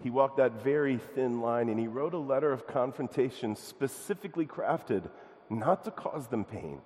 He 0.01 0.09
walked 0.09 0.37
that 0.37 0.63
very 0.63 0.99
thin 1.15 1.41
line 1.41 1.67
and 1.67 1.77
he 1.77 1.87
wrote 1.87 2.13
a 2.13 2.17
letter 2.17 2.53
of 2.53 2.65
confrontation 2.65 3.57
specifically 3.57 4.45
crafted 4.45 5.09
not 5.49 5.83
to 5.83 5.91
cause 5.91 6.27
them 6.27 6.45
pain, 6.45 6.79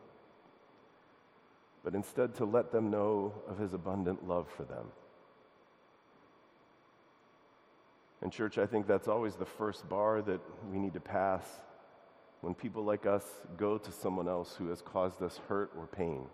but 1.83 1.93
instead 1.93 2.33
to 2.37 2.45
let 2.45 2.71
them 2.71 2.89
know 2.89 3.35
of 3.47 3.59
his 3.59 3.75
abundant 3.75 4.27
love 4.27 4.47
for 4.57 4.63
them. 4.63 4.87
And, 8.23 8.31
church, 8.31 8.57
I 8.57 8.65
think 8.65 8.87
that's 8.87 9.07
always 9.07 9.35
the 9.35 9.45
first 9.45 9.87
bar 9.87 10.19
that 10.23 10.41
we 10.71 10.79
need 10.79 10.95
to 10.95 10.99
pass 10.99 11.45
when 12.39 12.55
people 12.55 12.83
like 12.83 13.05
us 13.05 13.23
go 13.55 13.77
to 13.77 13.91
someone 13.91 14.27
else 14.27 14.55
who 14.55 14.69
has 14.69 14.81
caused 14.81 15.21
us 15.21 15.39
hurt 15.47 15.69
or 15.77 15.85
pain. 15.85 16.25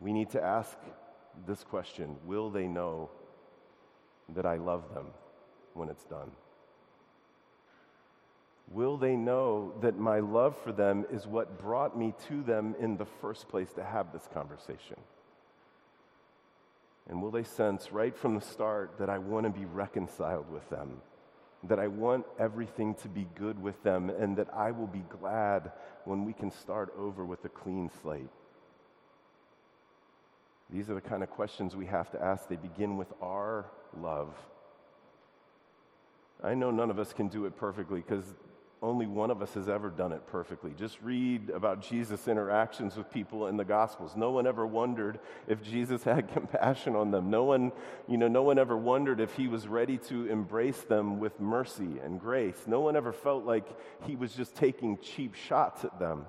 We 0.00 0.12
need 0.12 0.30
to 0.30 0.42
ask 0.42 0.76
this 1.46 1.62
question 1.62 2.16
Will 2.24 2.50
they 2.50 2.66
know 2.66 3.10
that 4.34 4.46
I 4.46 4.56
love 4.56 4.94
them 4.94 5.06
when 5.74 5.88
it's 5.88 6.04
done? 6.04 6.30
Will 8.70 8.96
they 8.96 9.16
know 9.16 9.74
that 9.80 9.98
my 9.98 10.20
love 10.20 10.56
for 10.62 10.70
them 10.70 11.04
is 11.10 11.26
what 11.26 11.58
brought 11.58 11.98
me 11.98 12.14
to 12.28 12.42
them 12.42 12.76
in 12.78 12.96
the 12.96 13.06
first 13.20 13.48
place 13.48 13.72
to 13.72 13.82
have 13.82 14.12
this 14.12 14.28
conversation? 14.32 14.96
And 17.08 17.20
will 17.20 17.32
they 17.32 17.42
sense 17.42 17.90
right 17.90 18.16
from 18.16 18.36
the 18.36 18.40
start 18.40 18.92
that 19.00 19.10
I 19.10 19.18
want 19.18 19.44
to 19.44 19.50
be 19.50 19.64
reconciled 19.64 20.48
with 20.52 20.68
them? 20.70 21.02
That 21.64 21.80
I 21.80 21.88
want 21.88 22.24
everything 22.38 22.94
to 22.96 23.08
be 23.08 23.26
good 23.34 23.60
with 23.60 23.82
them, 23.82 24.08
and 24.08 24.36
that 24.36 24.48
I 24.54 24.70
will 24.70 24.86
be 24.86 25.04
glad 25.20 25.72
when 26.04 26.24
we 26.24 26.32
can 26.32 26.52
start 26.52 26.94
over 26.96 27.26
with 27.26 27.44
a 27.44 27.48
clean 27.48 27.90
slate? 28.02 28.30
These 30.72 30.88
are 30.88 30.94
the 30.94 31.00
kind 31.00 31.22
of 31.22 31.30
questions 31.30 31.74
we 31.74 31.86
have 31.86 32.10
to 32.12 32.22
ask. 32.22 32.48
They 32.48 32.56
begin 32.56 32.96
with 32.96 33.12
our 33.20 33.66
love. 33.98 34.34
I 36.42 36.54
know 36.54 36.70
none 36.70 36.90
of 36.90 36.98
us 36.98 37.12
can 37.12 37.28
do 37.28 37.46
it 37.46 37.56
perfectly 37.56 38.00
because 38.00 38.24
only 38.82 39.06
one 39.06 39.30
of 39.30 39.42
us 39.42 39.52
has 39.54 39.68
ever 39.68 39.90
done 39.90 40.12
it 40.12 40.26
perfectly. 40.26 40.72
Just 40.78 40.98
read 41.02 41.50
about 41.50 41.82
Jesus' 41.82 42.28
interactions 42.28 42.96
with 42.96 43.10
people 43.10 43.48
in 43.48 43.56
the 43.56 43.64
Gospels. 43.64 44.16
No 44.16 44.30
one 44.30 44.46
ever 44.46 44.66
wondered 44.66 45.18
if 45.46 45.62
Jesus 45.62 46.02
had 46.02 46.28
compassion 46.32 46.96
on 46.96 47.10
them. 47.10 47.30
No 47.30 47.44
one, 47.44 47.72
you 48.08 48.16
know, 48.16 48.28
no 48.28 48.42
one 48.42 48.58
ever 48.58 48.76
wondered 48.76 49.20
if 49.20 49.34
he 49.34 49.48
was 49.48 49.68
ready 49.68 49.98
to 49.98 50.26
embrace 50.28 50.80
them 50.82 51.20
with 51.20 51.38
mercy 51.40 51.98
and 52.02 52.18
grace. 52.18 52.56
No 52.66 52.80
one 52.80 52.96
ever 52.96 53.12
felt 53.12 53.44
like 53.44 53.66
he 54.06 54.16
was 54.16 54.32
just 54.32 54.54
taking 54.54 54.98
cheap 54.98 55.34
shots 55.34 55.84
at 55.84 55.98
them. 55.98 56.24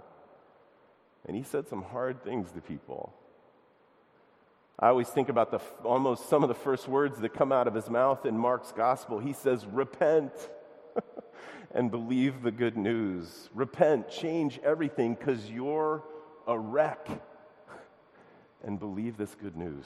And 1.25 1.37
he 1.37 1.43
said 1.43 1.69
some 1.69 1.83
hard 1.83 2.23
things 2.23 2.51
to 2.51 2.61
people. 2.61 3.13
I 4.81 4.87
always 4.87 5.07
think 5.07 5.29
about 5.29 5.51
the 5.51 5.59
almost 5.83 6.27
some 6.27 6.41
of 6.41 6.49
the 6.49 6.55
first 6.55 6.87
words 6.87 7.19
that 7.19 7.33
come 7.33 7.51
out 7.51 7.67
of 7.67 7.75
his 7.75 7.89
mouth 7.89 8.25
in 8.25 8.37
Mark's 8.37 8.71
gospel. 8.71 9.19
He 9.19 9.33
says, 9.33 9.65
"Repent." 9.65 10.33
and 11.73 11.89
believe 11.89 12.41
the 12.41 12.51
good 12.51 12.75
news. 12.75 13.49
Repent, 13.53 14.09
change 14.09 14.59
everything 14.63 15.13
because 15.13 15.49
you're 15.49 16.03
a 16.47 16.57
wreck, 16.57 17.07
and 18.63 18.79
believe 18.79 19.17
this 19.17 19.35
good 19.35 19.55
news. 19.55 19.85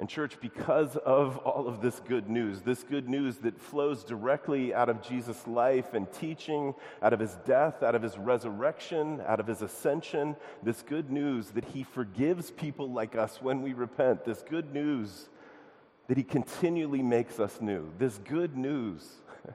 And, 0.00 0.08
church, 0.08 0.40
because 0.40 0.96
of 0.96 1.36
all 1.36 1.68
of 1.68 1.82
this 1.82 2.00
good 2.08 2.30
news, 2.30 2.62
this 2.62 2.82
good 2.82 3.06
news 3.06 3.36
that 3.38 3.60
flows 3.60 4.02
directly 4.02 4.72
out 4.72 4.88
of 4.88 5.02
Jesus' 5.02 5.46
life 5.46 5.92
and 5.92 6.10
teaching, 6.10 6.74
out 7.02 7.12
of 7.12 7.20
his 7.20 7.36
death, 7.44 7.82
out 7.82 7.94
of 7.94 8.00
his 8.00 8.16
resurrection, 8.16 9.20
out 9.26 9.40
of 9.40 9.46
his 9.46 9.60
ascension, 9.60 10.36
this 10.62 10.80
good 10.80 11.10
news 11.10 11.50
that 11.50 11.66
he 11.66 11.82
forgives 11.82 12.50
people 12.50 12.90
like 12.90 13.14
us 13.14 13.42
when 13.42 13.60
we 13.60 13.74
repent, 13.74 14.24
this 14.24 14.42
good 14.48 14.72
news 14.72 15.28
that 16.08 16.16
he 16.16 16.24
continually 16.24 17.02
makes 17.02 17.38
us 17.38 17.60
new, 17.60 17.86
this 17.98 18.16
good 18.24 18.56
news 18.56 19.06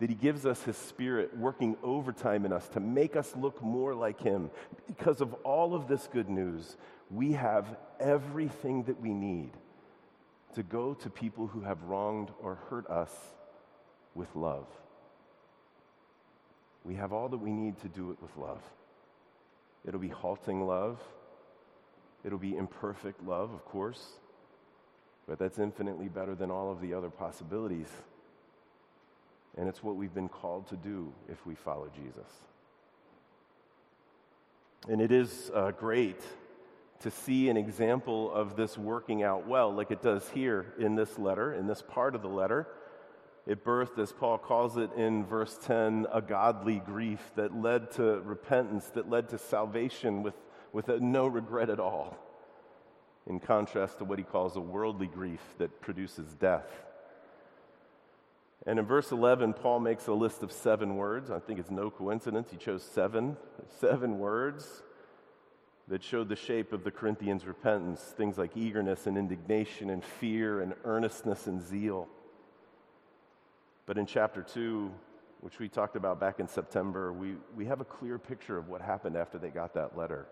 that 0.00 0.10
He 0.10 0.16
gives 0.16 0.44
us 0.46 0.62
His 0.64 0.76
Spirit 0.76 1.36
working 1.36 1.76
overtime 1.82 2.44
in 2.44 2.52
us 2.52 2.68
to 2.70 2.80
make 2.80 3.14
us 3.14 3.34
look 3.36 3.62
more 3.62 3.94
like 3.94 4.20
Him. 4.20 4.50
Because 4.86 5.20
of 5.20 5.32
all 5.44 5.74
of 5.74 5.86
this 5.88 6.08
good 6.12 6.28
news, 6.28 6.76
we 7.10 7.32
have 7.32 7.76
everything 8.00 8.84
that 8.84 9.00
we 9.00 9.12
need 9.12 9.50
to 10.54 10.62
go 10.62 10.94
to 10.94 11.10
people 11.10 11.46
who 11.46 11.60
have 11.60 11.82
wronged 11.84 12.30
or 12.42 12.56
hurt 12.68 12.88
us 12.88 13.14
with 14.14 14.34
love. 14.34 14.66
We 16.84 16.94
have 16.96 17.12
all 17.12 17.28
that 17.28 17.38
we 17.38 17.52
need 17.52 17.78
to 17.80 17.88
do 17.88 18.10
it 18.10 18.20
with 18.20 18.36
love. 18.36 18.62
It'll 19.86 20.00
be 20.00 20.08
halting 20.08 20.66
love. 20.66 20.98
It'll 22.24 22.38
be 22.38 22.56
imperfect 22.56 23.24
love, 23.24 23.52
of 23.52 23.64
course, 23.64 24.04
but 25.26 25.38
that's 25.38 25.58
infinitely 25.58 26.08
better 26.08 26.34
than 26.34 26.50
all 26.50 26.70
of 26.70 26.80
the 26.80 26.92
other 26.92 27.08
possibilities. 27.08 27.88
And 29.56 29.68
it's 29.68 29.82
what 29.82 29.96
we've 29.96 30.14
been 30.14 30.28
called 30.28 30.68
to 30.68 30.76
do 30.76 31.12
if 31.28 31.46
we 31.46 31.54
follow 31.54 31.88
Jesus. 31.94 32.30
And 34.88 35.00
it 35.00 35.12
is 35.12 35.50
uh, 35.54 35.70
great 35.72 36.20
to 37.00 37.10
see 37.10 37.48
an 37.48 37.56
example 37.56 38.32
of 38.32 38.56
this 38.56 38.76
working 38.76 39.22
out 39.22 39.46
well, 39.46 39.72
like 39.72 39.90
it 39.90 40.02
does 40.02 40.28
here 40.30 40.74
in 40.78 40.94
this 40.94 41.18
letter, 41.18 41.52
in 41.52 41.66
this 41.66 41.82
part 41.82 42.14
of 42.14 42.22
the 42.22 42.28
letter. 42.28 42.68
It 43.46 43.64
birthed, 43.64 43.98
as 43.98 44.12
Paul 44.12 44.36
calls 44.36 44.76
it 44.76 44.90
in 44.96 45.24
verse 45.24 45.58
10, 45.64 46.06
a 46.12 46.20
godly 46.20 46.82
grief 46.84 47.20
that 47.36 47.56
led 47.56 47.90
to 47.92 48.20
repentance, 48.20 48.86
that 48.90 49.08
led 49.08 49.30
to 49.30 49.38
salvation 49.38 50.22
with, 50.22 50.34
with 50.72 50.88
no 50.88 51.26
regret 51.26 51.70
at 51.70 51.80
all, 51.80 52.18
in 53.26 53.40
contrast 53.40 53.98
to 53.98 54.04
what 54.04 54.18
he 54.18 54.24
calls 54.24 54.56
a 54.56 54.60
worldly 54.60 55.06
grief 55.06 55.40
that 55.56 55.80
produces 55.80 56.34
death. 56.34 56.68
And 58.66 58.78
in 58.78 58.84
verse 58.84 59.10
11, 59.10 59.54
Paul 59.54 59.80
makes 59.80 60.06
a 60.06 60.12
list 60.12 60.42
of 60.42 60.52
seven 60.52 60.96
words. 60.96 61.30
I 61.30 61.38
think 61.38 61.58
it's 61.58 61.70
no 61.70 61.88
coincidence 61.90 62.50
he 62.50 62.58
chose 62.58 62.82
seven, 62.82 63.38
seven 63.80 64.18
words 64.18 64.82
that 65.90 66.02
showed 66.02 66.28
the 66.28 66.36
shape 66.36 66.72
of 66.72 66.84
the 66.84 66.90
Corinthians' 66.90 67.44
repentance 67.44 68.00
things 68.00 68.38
like 68.38 68.56
eagerness 68.56 69.06
and 69.06 69.18
indignation 69.18 69.90
and 69.90 70.02
fear 70.02 70.62
and 70.62 70.72
earnestness 70.84 71.46
and 71.46 71.60
zeal. 71.60 72.08
But 73.86 73.98
in 73.98 74.06
chapter 74.06 74.42
2, 74.42 74.90
which 75.40 75.58
we 75.58 75.68
talked 75.68 75.96
about 75.96 76.20
back 76.20 76.38
in 76.40 76.46
September, 76.46 77.12
we, 77.12 77.34
we 77.56 77.66
have 77.66 77.80
a 77.80 77.84
clear 77.84 78.18
picture 78.18 78.56
of 78.56 78.68
what 78.68 78.80
happened 78.80 79.16
after 79.16 79.36
they 79.36 79.48
got 79.48 79.74
that 79.74 79.98
letter. 79.98 80.26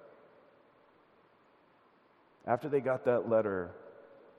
After 2.46 2.68
they 2.68 2.80
got 2.80 3.04
that 3.06 3.28
letter, 3.28 3.72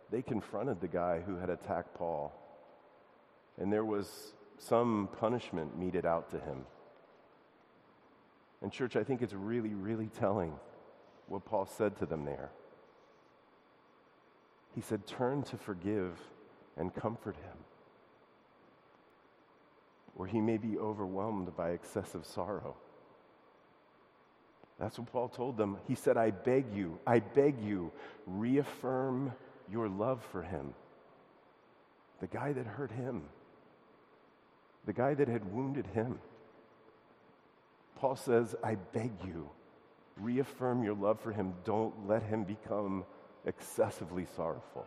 they 0.09 0.21
confronted 0.21 0.79
the 0.79 0.87
guy 0.87 1.19
who 1.19 1.35
had 1.35 1.49
attacked 1.49 1.93
Paul 1.95 2.33
and 3.59 3.71
there 3.71 3.83
was 3.83 4.33
some 4.57 5.09
punishment 5.19 5.77
meted 5.77 6.05
out 6.05 6.31
to 6.31 6.39
him. 6.39 6.65
And, 8.61 8.71
church, 8.71 8.95
I 8.95 9.03
think 9.03 9.21
it's 9.21 9.33
really, 9.33 9.73
really 9.73 10.07
telling 10.07 10.53
what 11.29 11.45
Paul 11.45 11.65
said 11.65 11.97
to 11.99 12.05
them 12.05 12.25
there. 12.25 12.49
He 14.75 14.81
said, 14.81 15.07
Turn 15.07 15.43
to 15.43 15.57
forgive 15.57 16.19
and 16.77 16.93
comfort 16.93 17.35
him, 17.35 17.57
or 20.17 20.27
he 20.27 20.41
may 20.41 20.57
be 20.57 20.77
overwhelmed 20.77 21.55
by 21.55 21.71
excessive 21.71 22.25
sorrow. 22.25 22.75
That's 24.79 24.97
what 24.97 25.11
Paul 25.11 25.27
told 25.29 25.57
them. 25.57 25.77
He 25.87 25.95
said, 25.95 26.17
I 26.17 26.31
beg 26.31 26.73
you, 26.73 26.99
I 27.05 27.19
beg 27.19 27.61
you, 27.61 27.91
reaffirm 28.25 29.33
your 29.71 29.89
love 29.89 30.23
for 30.31 30.41
him, 30.41 30.73
the 32.21 32.27
guy 32.27 32.53
that 32.53 32.65
hurt 32.65 32.91
him 32.91 33.23
the 34.89 34.93
guy 34.93 35.13
that 35.13 35.27
had 35.27 35.53
wounded 35.53 35.85
him. 35.87 36.19
Paul 37.97 38.15
says, 38.15 38.55
I 38.63 38.73
beg 38.75 39.11
you, 39.23 39.49
reaffirm 40.19 40.83
your 40.83 40.95
love 40.95 41.19
for 41.19 41.31
him. 41.31 41.53
Don't 41.65 42.07
let 42.07 42.23
him 42.23 42.43
become 42.43 43.05
excessively 43.45 44.25
sorrowful. 44.35 44.85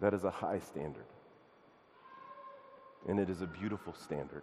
That 0.00 0.14
is 0.14 0.24
a 0.24 0.30
high 0.30 0.60
standard. 0.60 1.04
And 3.08 3.18
it 3.18 3.30
is 3.30 3.42
a 3.42 3.46
beautiful 3.46 3.92
standard. 3.92 4.42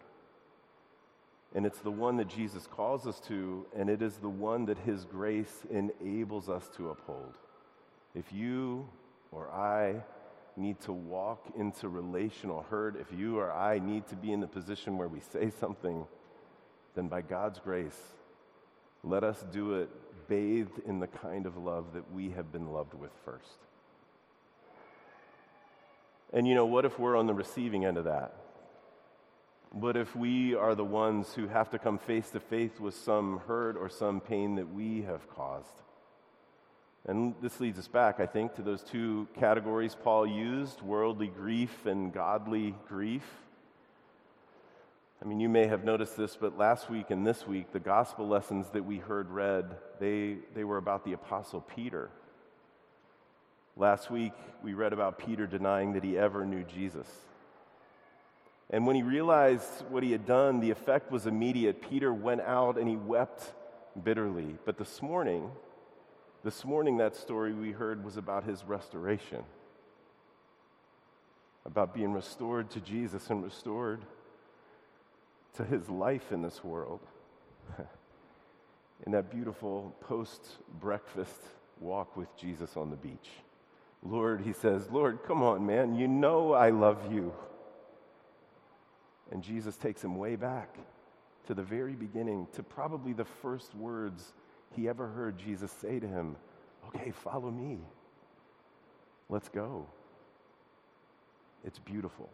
And 1.55 1.65
it's 1.65 1.79
the 1.79 1.91
one 1.91 2.17
that 2.17 2.27
Jesus 2.27 2.67
calls 2.67 3.07
us 3.07 3.19
to, 3.21 3.65
and 3.75 3.89
it 3.89 4.01
is 4.01 4.17
the 4.17 4.29
one 4.29 4.65
that 4.65 4.77
His 4.79 5.05
grace 5.05 5.65
enables 5.71 6.49
us 6.49 6.69
to 6.77 6.89
uphold. 6.89 7.33
If 8.13 8.31
you 8.33 8.87
or 9.31 9.49
I 9.49 10.03
need 10.57 10.79
to 10.81 10.91
walk 10.91 11.45
into 11.57 11.87
relational 11.87 12.65
hurt, 12.69 12.95
if 12.99 13.07
you 13.17 13.39
or 13.39 13.51
I 13.51 13.79
need 13.79 14.07
to 14.07 14.15
be 14.15 14.31
in 14.31 14.39
the 14.39 14.47
position 14.47 14.97
where 14.97 15.07
we 15.07 15.19
say 15.19 15.51
something 15.59 16.05
then 16.95 17.07
by 17.07 17.21
God's 17.21 17.59
grace, 17.59 17.97
let 19.03 19.23
us 19.23 19.45
do 19.51 19.75
it 19.75 19.89
bathed 20.27 20.79
in 20.85 20.99
the 20.99 21.07
kind 21.07 21.45
of 21.45 21.55
love 21.55 21.93
that 21.93 22.11
we 22.11 22.31
have 22.31 22.51
been 22.51 22.73
loved 22.73 22.93
with 22.95 23.11
first. 23.23 23.59
And 26.33 26.47
you 26.47 26.55
know, 26.55 26.65
what 26.65 26.85
if 26.85 26.99
we're 26.99 27.15
on 27.15 27.27
the 27.27 27.33
receiving 27.33 27.85
end 27.85 27.97
of 27.97 28.05
that? 28.05 28.33
What 29.71 29.95
if 29.95 30.15
we 30.15 30.55
are 30.55 30.75
the 30.75 30.83
ones 30.83 31.33
who 31.33 31.47
have 31.47 31.69
to 31.71 31.79
come 31.79 31.99
face 31.99 32.29
to 32.31 32.39
face 32.39 32.79
with 32.79 32.95
some 32.95 33.41
hurt 33.47 33.77
or 33.77 33.89
some 33.89 34.19
pain 34.19 34.55
that 34.55 34.73
we 34.73 35.03
have 35.03 35.29
caused? 35.29 35.67
And 37.07 37.35
this 37.41 37.61
leads 37.61 37.79
us 37.79 37.87
back, 37.87 38.19
I 38.19 38.25
think, 38.25 38.55
to 38.55 38.61
those 38.61 38.83
two 38.83 39.29
categories 39.39 39.95
Paul 39.95 40.27
used 40.27 40.81
worldly 40.81 41.27
grief 41.27 41.85
and 41.85 42.13
godly 42.13 42.75
grief. 42.89 43.23
I 45.21 45.25
mean, 45.25 45.39
you 45.39 45.47
may 45.47 45.67
have 45.67 45.85
noticed 45.85 46.17
this, 46.17 46.35
but 46.35 46.57
last 46.57 46.89
week 46.89 47.09
and 47.09 47.25
this 47.25 47.47
week, 47.47 47.71
the 47.71 47.79
gospel 47.79 48.27
lessons 48.27 48.67
that 48.71 48.83
we 48.83 48.97
heard 48.97 49.31
read, 49.31 49.77
they, 49.99 50.37
they 50.53 50.65
were 50.65 50.77
about 50.77 51.05
the 51.05 51.13
Apostle 51.13 51.61
Peter. 51.61 52.09
Last 53.77 54.11
week, 54.11 54.33
we 54.61 54.73
read 54.73 54.91
about 54.91 55.17
Peter 55.17 55.47
denying 55.47 55.93
that 55.93 56.03
he 56.03 56.17
ever 56.17 56.45
knew 56.45 56.63
Jesus. 56.63 57.07
And 58.69 58.85
when 58.85 58.97
he 58.97 59.01
realized 59.01 59.85
what 59.89 60.03
he 60.03 60.11
had 60.11 60.25
done, 60.25 60.59
the 60.59 60.71
effect 60.71 61.09
was 61.09 61.25
immediate. 61.25 61.81
Peter 61.81 62.13
went 62.13 62.41
out 62.41 62.77
and 62.77 62.87
he 62.87 62.97
wept 62.97 63.53
bitterly. 64.03 64.57
But 64.65 64.77
this 64.77 65.01
morning, 65.01 65.49
this 66.43 66.63
morning, 66.63 66.97
that 66.97 67.15
story 67.15 67.53
we 67.53 67.71
heard 67.71 68.03
was 68.03 68.17
about 68.17 68.43
his 68.43 68.63
restoration, 68.63 69.43
about 71.65 71.93
being 71.93 72.13
restored 72.13 72.69
to 72.71 72.79
Jesus 72.79 73.29
and 73.29 73.43
restored 73.43 74.01
to 75.55 75.63
his 75.63 75.89
life 75.89 76.31
in 76.31 76.41
this 76.41 76.63
world. 76.63 77.01
in 79.05 79.11
that 79.11 79.31
beautiful 79.31 79.95
post 80.01 80.57
breakfast 80.79 81.41
walk 81.79 82.17
with 82.17 82.35
Jesus 82.37 82.75
on 82.75 82.89
the 82.89 82.95
beach. 82.95 83.29
Lord, 84.03 84.41
he 84.41 84.53
says, 84.53 84.89
Lord, 84.89 85.19
come 85.25 85.43
on, 85.43 85.65
man, 85.65 85.95
you 85.95 86.07
know 86.07 86.53
I 86.53 86.69
love 86.69 87.11
you. 87.11 87.33
And 89.31 89.43
Jesus 89.43 89.75
takes 89.75 90.03
him 90.03 90.15
way 90.15 90.35
back 90.35 90.77
to 91.47 91.53
the 91.53 91.63
very 91.63 91.93
beginning, 91.93 92.47
to 92.53 92.63
probably 92.63 93.13
the 93.13 93.25
first 93.25 93.73
words 93.75 94.33
he 94.75 94.87
ever 94.87 95.07
heard 95.07 95.37
Jesus 95.37 95.71
say 95.71 95.99
to 95.99 96.07
him, 96.07 96.35
Okay, 96.87 97.11
follow 97.11 97.51
me. 97.51 97.79
Let's 99.29 99.49
go. 99.49 99.87
It's 101.65 101.79
beautiful. 101.79 102.29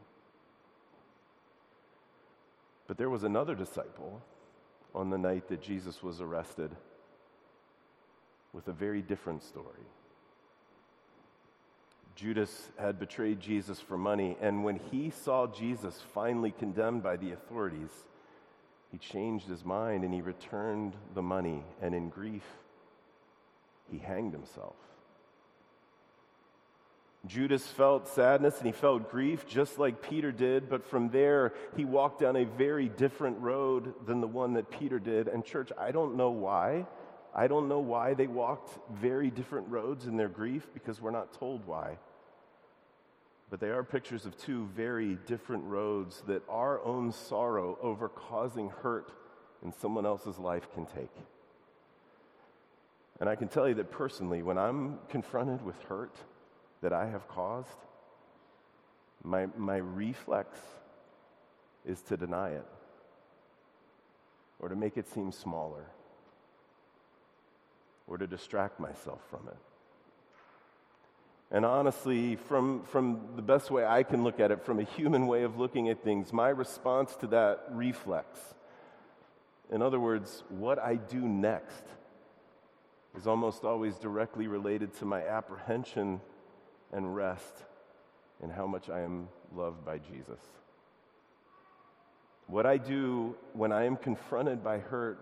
But 2.88 2.98
there 2.98 3.10
was 3.10 3.24
another 3.24 3.56
disciple 3.56 4.22
on 4.94 5.10
the 5.10 5.18
night 5.18 5.48
that 5.48 5.62
Jesus 5.62 6.04
was 6.04 6.22
arrested 6.22 6.70
with 8.52 8.68
a 8.68 8.74
very 8.74 9.02
different 9.02 9.42
story. 9.42 9.88
Judas 12.16 12.70
had 12.78 13.00
betrayed 13.00 13.40
Jesus 13.40 13.80
for 13.80 13.98
money, 13.98 14.38
and 14.40 14.64
when 14.64 14.76
he 14.92 15.10
saw 15.10 15.48
Jesus 15.48 16.00
finally 16.14 16.52
condemned 16.52 17.02
by 17.02 17.18
the 17.18 17.32
authorities, 17.32 17.90
he 18.94 19.00
changed 19.00 19.48
his 19.48 19.66
mind 19.66 20.04
and 20.04 20.14
he 20.14 20.22
returned 20.22 20.94
the 21.16 21.22
money, 21.24 21.66
and 21.82 21.96
in 21.96 22.10
grief, 22.10 22.46
he 23.92 23.98
hanged 23.98 24.34
himself. 24.34 24.76
Judas 27.26 27.66
felt 27.66 28.08
sadness 28.08 28.58
and 28.58 28.68
he 28.68 28.72
felt 28.72 29.10
grief 29.10 29.48
just 29.48 29.80
like 29.80 30.04
Peter 30.04 30.32
did, 30.32 30.70
but 30.70 30.86
from 30.86 31.10
there 31.10 31.54
he 31.76 31.86
walked 31.86 32.20
down 32.20 32.36
a 32.36 32.46
very 32.46 32.88
different 32.88 33.40
road 33.40 33.96
than 34.06 34.22
the 34.22 34.28
one 34.28 34.54
that 34.54 34.70
Peter 34.70 35.00
did. 35.00 35.28
And, 35.28 35.44
church, 35.44 35.72
I 35.76 35.92
don't 35.92 36.16
know 36.16 36.30
why. 36.30 36.86
I 37.34 37.48
don't 37.48 37.68
know 37.68 37.80
why 37.80 38.14
they 38.14 38.28
walked 38.28 38.78
very 38.94 39.32
different 39.32 39.70
roads 39.70 40.06
in 40.06 40.18
their 40.18 40.30
grief 40.30 40.68
because 40.72 41.02
we're 41.02 41.10
not 41.10 41.34
told 41.34 41.66
why. 41.66 41.98
But 43.54 43.60
they 43.60 43.70
are 43.70 43.84
pictures 43.84 44.26
of 44.26 44.36
two 44.36 44.66
very 44.76 45.20
different 45.28 45.66
roads 45.66 46.24
that 46.26 46.42
our 46.50 46.84
own 46.84 47.12
sorrow 47.12 47.78
over 47.84 48.10
causing 48.10 48.70
hurt 48.70 49.12
in 49.64 49.72
someone 49.72 50.08
else's 50.08 50.40
life 50.40 50.68
can 50.74 50.88
take. 50.88 51.12
And 53.20 53.30
I 53.30 53.36
can 53.36 53.48
tell 53.48 53.70
you 53.70 53.76
that 53.76 53.92
personally, 53.92 54.42
when 54.42 54.58
I'm 54.58 54.98
confronted 55.08 55.64
with 55.64 55.80
hurt 55.84 56.16
that 56.82 56.94
I 56.94 57.08
have 57.08 57.28
caused, 57.28 57.78
my, 59.24 59.46
my 59.56 59.78
reflex 59.78 60.58
is 61.86 62.02
to 62.08 62.18
deny 62.18 62.54
it 62.54 62.66
or 64.58 64.68
to 64.68 64.76
make 64.76 64.98
it 64.98 65.08
seem 65.08 65.32
smaller 65.32 65.86
or 68.08 68.18
to 68.18 68.26
distract 68.26 68.80
myself 68.80 69.22
from 69.30 69.48
it. 69.48 69.58
And 71.54 71.66
honestly, 71.66 72.36
from, 72.36 72.84
from 72.86 73.22
the 73.36 73.44
best 73.44 73.70
way 73.70 73.86
I 73.86 74.02
can 74.02 74.24
look 74.24 74.40
at 74.40 74.50
it, 74.50 74.66
from 74.66 74.80
a 74.80 74.84
human 74.84 75.28
way 75.28 75.44
of 75.44 75.60
looking 75.60 75.88
at 75.88 76.04
things, 76.04 76.34
my 76.34 76.50
response 76.50 77.16
to 77.18 77.28
that 77.28 77.66
reflex, 77.70 78.40
in 79.72 79.84
other 79.84 80.00
words, 80.00 80.44
what 80.50 80.80
I 80.80 80.96
do 80.96 81.20
next, 81.20 81.84
is 83.16 83.28
almost 83.28 83.64
always 83.64 83.98
directly 83.98 84.48
related 84.48 84.96
to 84.96 85.06
my 85.06 85.22
apprehension 85.22 86.22
and 86.92 87.16
rest 87.16 87.54
in 88.42 88.50
how 88.50 88.66
much 88.66 88.90
I 88.90 89.02
am 89.02 89.28
loved 89.56 89.86
by 89.86 90.00
Jesus. 90.00 90.40
What 92.48 92.66
I 92.66 92.78
do 92.78 93.36
when 93.54 93.72
I 93.72 93.86
am 93.86 93.96
confronted 93.96 94.64
by 94.64 94.80
hurt 94.80 95.20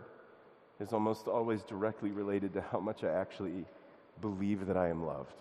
is 0.80 0.94
almost 0.94 1.28
always 1.28 1.62
directly 1.64 2.12
related 2.12 2.54
to 2.54 2.62
how 2.62 2.80
much 2.80 3.04
I 3.04 3.10
actually 3.10 3.66
believe 4.22 4.68
that 4.68 4.78
I 4.78 4.88
am 4.88 5.06
loved. 5.06 5.36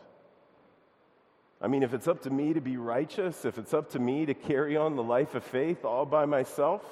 I 1.62 1.68
mean, 1.68 1.82
if 1.82 1.92
it's 1.92 2.08
up 2.08 2.22
to 2.22 2.30
me 2.30 2.54
to 2.54 2.60
be 2.60 2.76
righteous, 2.76 3.44
if 3.44 3.58
it's 3.58 3.74
up 3.74 3.90
to 3.90 3.98
me 3.98 4.24
to 4.26 4.34
carry 4.34 4.76
on 4.76 4.96
the 4.96 5.02
life 5.02 5.34
of 5.34 5.44
faith 5.44 5.84
all 5.84 6.06
by 6.06 6.24
myself, 6.24 6.82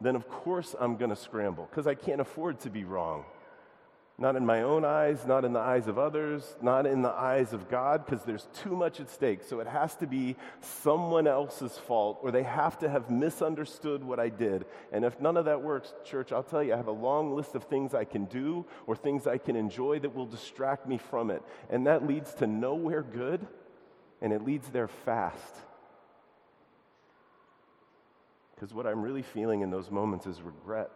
then 0.00 0.14
of 0.14 0.28
course 0.28 0.74
I'm 0.78 0.96
going 0.96 1.10
to 1.10 1.16
scramble 1.16 1.66
because 1.70 1.86
I 1.86 1.94
can't 1.94 2.20
afford 2.20 2.60
to 2.60 2.70
be 2.70 2.84
wrong. 2.84 3.24
Not 4.16 4.36
in 4.36 4.46
my 4.46 4.62
own 4.62 4.84
eyes, 4.84 5.26
not 5.26 5.44
in 5.44 5.52
the 5.52 5.60
eyes 5.60 5.88
of 5.88 5.98
others, 5.98 6.54
not 6.62 6.86
in 6.86 7.02
the 7.02 7.10
eyes 7.10 7.52
of 7.52 7.68
God, 7.68 8.04
because 8.04 8.22
there's 8.22 8.46
too 8.62 8.76
much 8.76 9.00
at 9.00 9.10
stake. 9.10 9.42
So 9.42 9.58
it 9.58 9.66
has 9.66 9.96
to 9.96 10.06
be 10.06 10.36
someone 10.60 11.26
else's 11.26 11.76
fault, 11.78 12.20
or 12.22 12.30
they 12.30 12.44
have 12.44 12.78
to 12.80 12.88
have 12.88 13.10
misunderstood 13.10 14.04
what 14.04 14.20
I 14.20 14.28
did. 14.28 14.66
And 14.92 15.04
if 15.04 15.20
none 15.20 15.36
of 15.36 15.46
that 15.46 15.62
works, 15.62 15.92
church, 16.04 16.30
I'll 16.30 16.44
tell 16.44 16.62
you, 16.62 16.74
I 16.74 16.76
have 16.76 16.86
a 16.86 16.92
long 16.92 17.34
list 17.34 17.56
of 17.56 17.64
things 17.64 17.92
I 17.92 18.04
can 18.04 18.26
do 18.26 18.64
or 18.86 18.94
things 18.94 19.26
I 19.26 19.38
can 19.38 19.56
enjoy 19.56 19.98
that 19.98 20.14
will 20.14 20.26
distract 20.26 20.86
me 20.86 20.98
from 20.98 21.32
it. 21.32 21.42
And 21.68 21.88
that 21.88 22.06
leads 22.06 22.34
to 22.34 22.46
nowhere 22.46 23.02
good, 23.02 23.44
and 24.24 24.32
it 24.32 24.42
leads 24.42 24.70
there 24.70 24.88
fast. 24.88 25.54
Because 28.54 28.72
what 28.72 28.86
I'm 28.86 29.02
really 29.02 29.20
feeling 29.20 29.60
in 29.60 29.70
those 29.70 29.90
moments 29.90 30.26
is 30.26 30.40
regret 30.40 30.90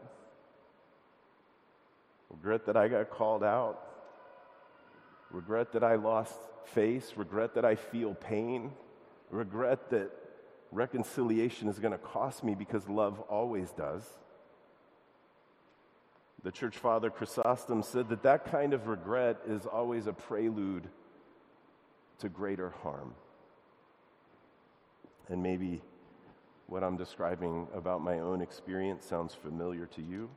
regret 2.30 2.66
that 2.66 2.76
I 2.76 2.88
got 2.88 3.10
called 3.10 3.42
out, 3.44 3.80
regret 5.30 5.72
that 5.72 5.84
I 5.84 5.96
lost 5.96 6.38
face, 6.72 7.14
regret 7.16 7.54
that 7.54 7.64
I 7.64 7.74
feel 7.74 8.14
pain, 8.14 8.72
regret 9.30 9.90
that 9.90 10.10
reconciliation 10.72 11.68
is 11.68 11.78
going 11.78 11.92
to 11.92 11.98
cost 11.98 12.42
me 12.44 12.54
because 12.54 12.88
love 12.88 13.20
always 13.28 13.70
does. 13.72 14.04
The 16.44 16.52
church 16.52 16.76
father 16.76 17.10
Chrysostom 17.10 17.82
said 17.82 18.08
that 18.08 18.22
that 18.22 18.50
kind 18.50 18.72
of 18.72 18.86
regret 18.88 19.38
is 19.46 19.66
always 19.66 20.06
a 20.06 20.12
prelude 20.12 20.88
to 22.18 22.28
greater 22.28 22.70
harm. 22.83 23.14
And 25.28 25.42
maybe 25.42 25.83
what 26.66 26.83
I'm 26.83 26.96
describing 26.96 27.66
about 27.74 28.02
my 28.02 28.18
own 28.18 28.40
experience 28.40 29.04
sounds 29.04 29.35
familiar 29.35 29.87
to 29.87 30.02
you 30.02 30.28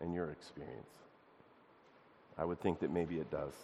and 0.00 0.14
your 0.14 0.30
experience. 0.30 0.94
I 2.38 2.44
would 2.44 2.60
think 2.60 2.80
that 2.80 2.90
maybe 2.90 3.16
it 3.16 3.30
does. 3.30 3.54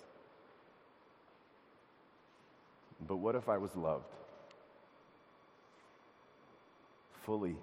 But 3.07 3.17
what 3.17 3.35
if 3.35 3.49
I 3.49 3.59
was 3.59 3.75
loved? 3.77 4.15
Fully 7.25 7.57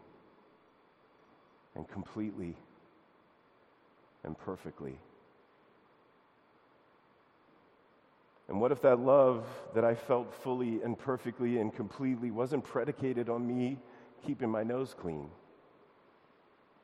and 1.75 1.87
completely 1.87 2.55
and 4.23 4.37
perfectly. 4.37 4.97
And 8.49 8.59
what 8.59 8.71
if 8.71 8.81
that 8.81 8.99
love 8.99 9.45
that 9.75 9.85
I 9.85 9.93
felt 9.93 10.33
fully 10.33 10.81
and 10.81 10.97
perfectly 10.97 11.59
and 11.59 11.73
completely 11.73 12.31
wasn't 12.31 12.63
predicated 12.63 13.29
on 13.29 13.47
me 13.47 13.77
keeping 14.25 14.49
my 14.49 14.63
nose 14.63 14.95
clean? 14.99 15.29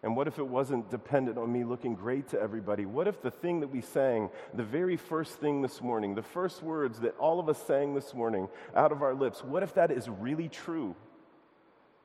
And 0.03 0.15
what 0.15 0.27
if 0.27 0.37
it 0.37 0.47
wasn't 0.47 0.91
dependent 0.91 1.39
on 1.39 1.51
me 1.51 1.63
looking 1.63 1.95
great 1.95 2.29
to 2.29 2.39
everybody? 2.39 2.85
What 2.85 3.07
if 3.07 3.23
the 3.23 3.31
thing 3.31 3.61
that 3.61 3.69
we 3.69 3.81
sang, 3.81 4.29
the 4.53 4.63
very 4.63 4.95
first 4.95 5.39
thing 5.39 5.63
this 5.63 5.81
morning, 5.81 6.13
the 6.13 6.21
first 6.21 6.61
words 6.61 6.99
that 6.99 7.17
all 7.17 7.39
of 7.39 7.49
us 7.49 7.57
sang 7.65 7.95
this 7.95 8.13
morning 8.13 8.47
out 8.75 8.91
of 8.91 9.01
our 9.01 9.15
lips, 9.15 9.43
what 9.43 9.63
if 9.63 9.73
that 9.73 9.89
is 9.89 10.07
really 10.07 10.47
true? 10.47 10.95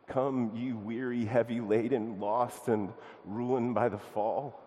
Come, 0.07 0.53
you 0.55 0.79
weary, 0.79 1.27
heavy 1.27 1.61
laden, 1.61 2.19
lost 2.19 2.69
and 2.69 2.95
ruined 3.27 3.75
by 3.75 3.91
the 3.91 3.99
fall. 3.99 4.59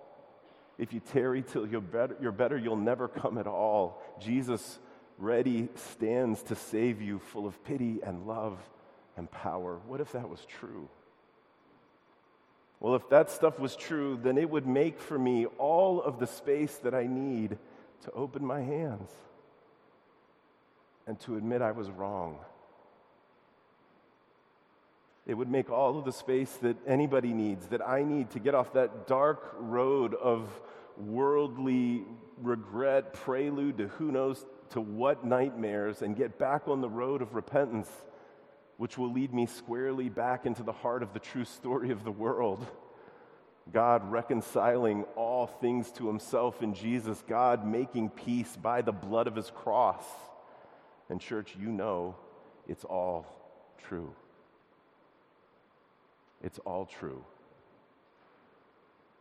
If 0.78 0.94
you 0.94 1.00
tarry 1.00 1.44
till 1.44 1.68
you're 1.68 1.82
better, 1.82 2.18
you're 2.22 2.32
better, 2.32 2.58
you'll 2.58 2.76
never 2.76 3.08
come 3.08 3.38
at 3.38 3.48
all. 3.48 4.02
Jesus 4.20 4.80
ready 5.18 5.70
stands 5.76 6.42
to 6.44 6.56
save 6.56 7.02
you, 7.02 7.20
full 7.20 7.46
of 7.46 7.64
pity 7.64 8.00
and 8.04 8.26
love 8.26 8.58
and 9.16 9.30
power. 9.30 9.80
What 9.88 10.02
if 10.02 10.12
that 10.14 10.30
was 10.30 10.46
true? 10.46 10.90
Well, 12.80 12.96
if 12.96 13.08
that 13.10 13.32
stuff 13.32 13.60
was 13.60 13.76
true, 13.76 14.20
then 14.22 14.38
it 14.38 14.50
would 14.50 14.68
make 14.68 15.00
for 15.00 15.18
me 15.18 15.46
all 15.46 16.02
of 16.02 16.20
the 16.20 16.28
space 16.28 16.76
that 16.78 16.94
I 16.94 17.06
need 17.06 17.58
to 18.04 18.12
open 18.12 18.46
my 18.46 18.62
hands 18.62 19.10
and 21.08 21.20
to 21.22 21.38
admit 21.38 21.62
I 21.62 21.72
was 21.72 21.90
wrong. 21.90 22.40
It 25.26 25.36
would 25.36 25.50
make 25.50 25.70
all 25.70 25.98
of 25.98 26.06
the 26.06 26.12
space 26.12 26.52
that 26.62 26.76
anybody 26.86 27.34
needs, 27.34 27.68
that 27.68 27.88
I 27.88 28.04
need 28.04 28.32
to 28.32 28.40
get 28.40 28.56
off 28.56 28.74
that 28.74 29.08
dark 29.08 29.56
road 29.58 30.14
of 30.16 30.50
worldly 30.98 32.04
regret, 32.38 33.14
prelude 33.14 33.78
to 33.78 33.88
who 33.88 34.12
knows 34.12 34.46
to 34.72 34.82
what 34.82 35.26
nightmares, 35.26 36.02
and 36.02 36.16
get 36.16 36.38
back 36.38 36.68
on 36.68 36.82
the 36.82 36.90
road 36.90 37.22
of 37.22 37.36
repentance, 37.36 37.90
which 38.78 38.98
will 38.98 39.14
lead 39.14 39.34
me 39.34 39.46
squarely 39.46 40.10
back 40.10 40.46
into 40.46 40.64
the 40.64 40.74
heart 40.74 41.04
of 41.04 41.14
the 41.14 41.20
true 41.20 41.46
story 41.46 41.92
of 41.92 42.04
the 42.04 42.12
world. 42.12 42.66
God 43.72 44.12
reconciling 44.12 45.04
all 45.16 45.48
things 45.48 45.90
to 45.94 46.08
himself 46.08 46.62
in 46.62 46.74
Jesus, 46.74 47.24
God 47.30 47.66
making 47.66 48.10
peace 48.10 48.58
by 48.58 48.82
the 48.82 48.92
blood 48.92 49.28
of 49.28 49.38
his 49.38 49.50
cross. 49.52 50.04
And, 51.10 51.22
church, 51.22 51.56
you 51.58 51.70
know 51.70 52.16
it's 52.68 52.84
all 52.84 53.26
true. 53.88 54.14
It's 56.44 56.60
all 56.60 56.86
true. 56.86 57.24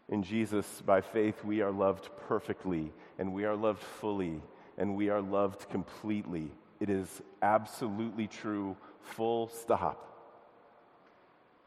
In 0.08 0.24
Jesus, 0.24 0.82
by 0.84 1.00
faith, 1.00 1.42
we 1.44 1.62
are 1.62 1.70
loved 1.70 2.10
perfectly, 2.28 2.92
and 3.18 3.32
we 3.32 3.44
are 3.44 3.56
loved 3.56 3.82
fully, 3.82 4.42
and 4.76 4.96
we 4.96 5.08
are 5.08 5.22
loved 5.22 5.70
completely. 5.70 6.50
It 6.80 6.90
is 6.90 7.22
absolutely 7.40 8.26
true, 8.26 8.76
full 9.00 9.48
stop. 9.48 10.08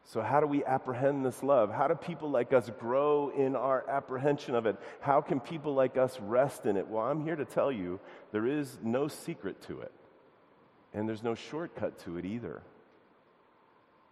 So, 0.04 0.22
how 0.22 0.39
do 0.39 0.46
we 0.46 0.63
apprehend 0.63 1.26
this 1.26 1.41
love? 1.41 1.72
How 1.72 1.88
do 1.88 1.96
people 1.96 2.30
like 2.30 2.54
us 2.54 2.70
grow 2.80 3.30
in 3.30 3.56
our 3.56 3.89
apprehension 3.89 4.54
of 4.54 4.68
it? 4.68 4.76
How 5.00 5.22
can 5.22 5.39
people 5.39 5.74
like 5.74 5.98
us 5.98 6.20
rest 6.20 6.68
in 6.68 6.78
it? 6.78 6.88
Well, 6.88 7.04
I'm 7.04 7.24
here 7.24 7.36
to 7.36 7.46
tell 7.46 7.72
you 7.72 8.00
there 8.32 8.46
is 8.46 8.78
no 8.84 9.08
secret 9.08 9.62
to 9.63 9.82
it, 9.82 9.91
and 10.94 11.10
there's 11.10 11.24
no 11.24 11.34
shortcut 11.34 11.98
to 12.00 12.18
it 12.18 12.26
either 12.26 12.62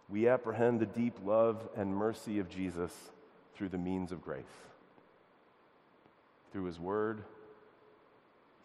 we 0.08 0.28
apprehend 0.28 0.80
the 0.80 0.86
deep 0.86 1.18
love 1.24 1.68
and 1.76 1.94
mercy 1.94 2.38
of 2.38 2.48
Jesus 2.48 2.92
through 3.54 3.70
the 3.70 3.78
means 3.78 4.12
of 4.12 4.22
grace, 4.22 4.44
through 6.52 6.64
his 6.64 6.78
word, 6.78 7.22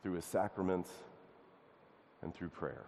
through 0.04 0.14
his 0.14 0.26
sacraments, 0.26 0.90
and 2.22 2.36
through 2.36 2.50
prayer. 2.50 2.84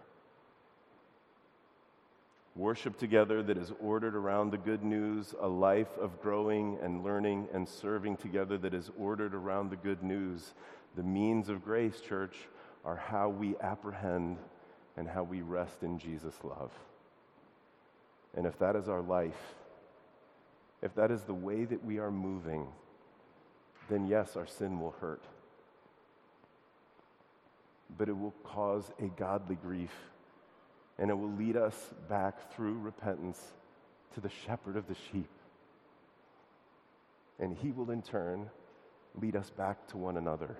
Worship 2.54 2.98
together 2.98 3.42
that 3.42 3.56
is 3.56 3.72
ordered 3.80 4.14
around 4.14 4.50
the 4.50 4.58
good 4.58 4.84
news, 4.84 5.34
a 5.40 5.48
life 5.48 5.96
of 5.98 6.20
growing 6.20 6.78
and 6.82 7.02
learning 7.02 7.48
and 7.54 7.66
serving 7.66 8.18
together 8.18 8.58
that 8.58 8.74
is 8.74 8.90
ordered 8.98 9.34
around 9.34 9.70
the 9.70 9.76
good 9.76 10.02
news. 10.02 10.52
The 10.94 11.02
means 11.02 11.48
of 11.48 11.64
grace, 11.64 11.98
church, 12.00 12.36
are 12.84 12.96
how 12.96 13.30
we 13.30 13.56
apprehend 13.62 14.36
and 14.98 15.08
how 15.08 15.22
we 15.22 15.40
rest 15.40 15.82
in 15.82 15.98
Jesus' 15.98 16.36
love. 16.44 16.70
And 18.36 18.46
if 18.46 18.58
that 18.58 18.76
is 18.76 18.88
our 18.88 19.02
life, 19.02 19.54
if 20.82 20.94
that 20.94 21.10
is 21.10 21.22
the 21.22 21.34
way 21.34 21.64
that 21.64 21.84
we 21.84 21.98
are 21.98 22.10
moving, 22.10 22.66
then 23.88 24.06
yes, 24.06 24.36
our 24.36 24.46
sin 24.46 24.80
will 24.80 24.94
hurt. 25.00 25.22
But 27.98 28.08
it 28.08 28.16
will 28.16 28.34
cause 28.42 28.90
a 28.98 29.08
godly 29.08 29.56
grief, 29.56 29.92
and 30.98 31.10
it 31.10 31.14
will 31.14 31.32
lead 31.32 31.56
us 31.56 31.76
back 32.08 32.52
through 32.54 32.78
repentance 32.78 33.40
to 34.14 34.20
the 34.20 34.30
shepherd 34.46 34.76
of 34.76 34.88
the 34.88 34.96
sheep. 35.12 35.28
And 37.38 37.56
he 37.56 37.70
will 37.70 37.90
in 37.90 38.02
turn 38.02 38.50
lead 39.20 39.36
us 39.36 39.50
back 39.50 39.86
to 39.88 39.98
one 39.98 40.16
another. 40.16 40.56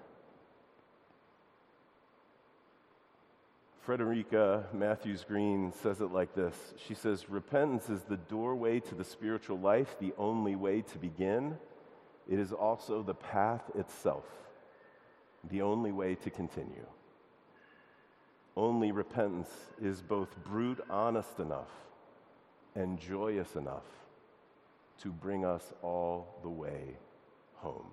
Frederica 3.83 4.65
Mathewes-Green 4.73 5.73
says 5.83 6.01
it 6.01 6.13
like 6.13 6.35
this 6.35 6.55
She 6.87 6.95
says, 6.95 7.29
Repentance 7.29 7.91
is 7.91 8.03
the 8.03 8.17
doorway 8.17 8.81
to 8.81 8.95
the 8.95 9.05
spiritual 9.05 9.59
life, 9.59 9.97
the 10.01 10.15
only 10.17 10.55
way 10.55 10.83
to 10.83 10.99
begin. 10.99 11.59
It 12.31 12.39
is 12.39 12.53
also 12.53 13.03
the 13.03 13.15
path 13.15 13.63
itself, 13.75 14.25
the 15.51 15.63
only 15.63 15.91
way 15.91 16.15
to 16.15 16.31
continue. 16.31 16.87
Only 18.57 18.93
repentance 18.93 19.51
is 19.81 20.01
both 20.01 20.29
brute 20.45 20.81
honest 20.89 21.41
enough 21.41 21.71
and 22.77 23.01
joyous 23.01 23.57
enough 23.57 23.87
to 25.01 25.11
bring 25.11 25.45
us 25.45 25.73
all 25.83 26.39
the 26.43 26.49
way 26.49 26.97
home. 27.57 27.87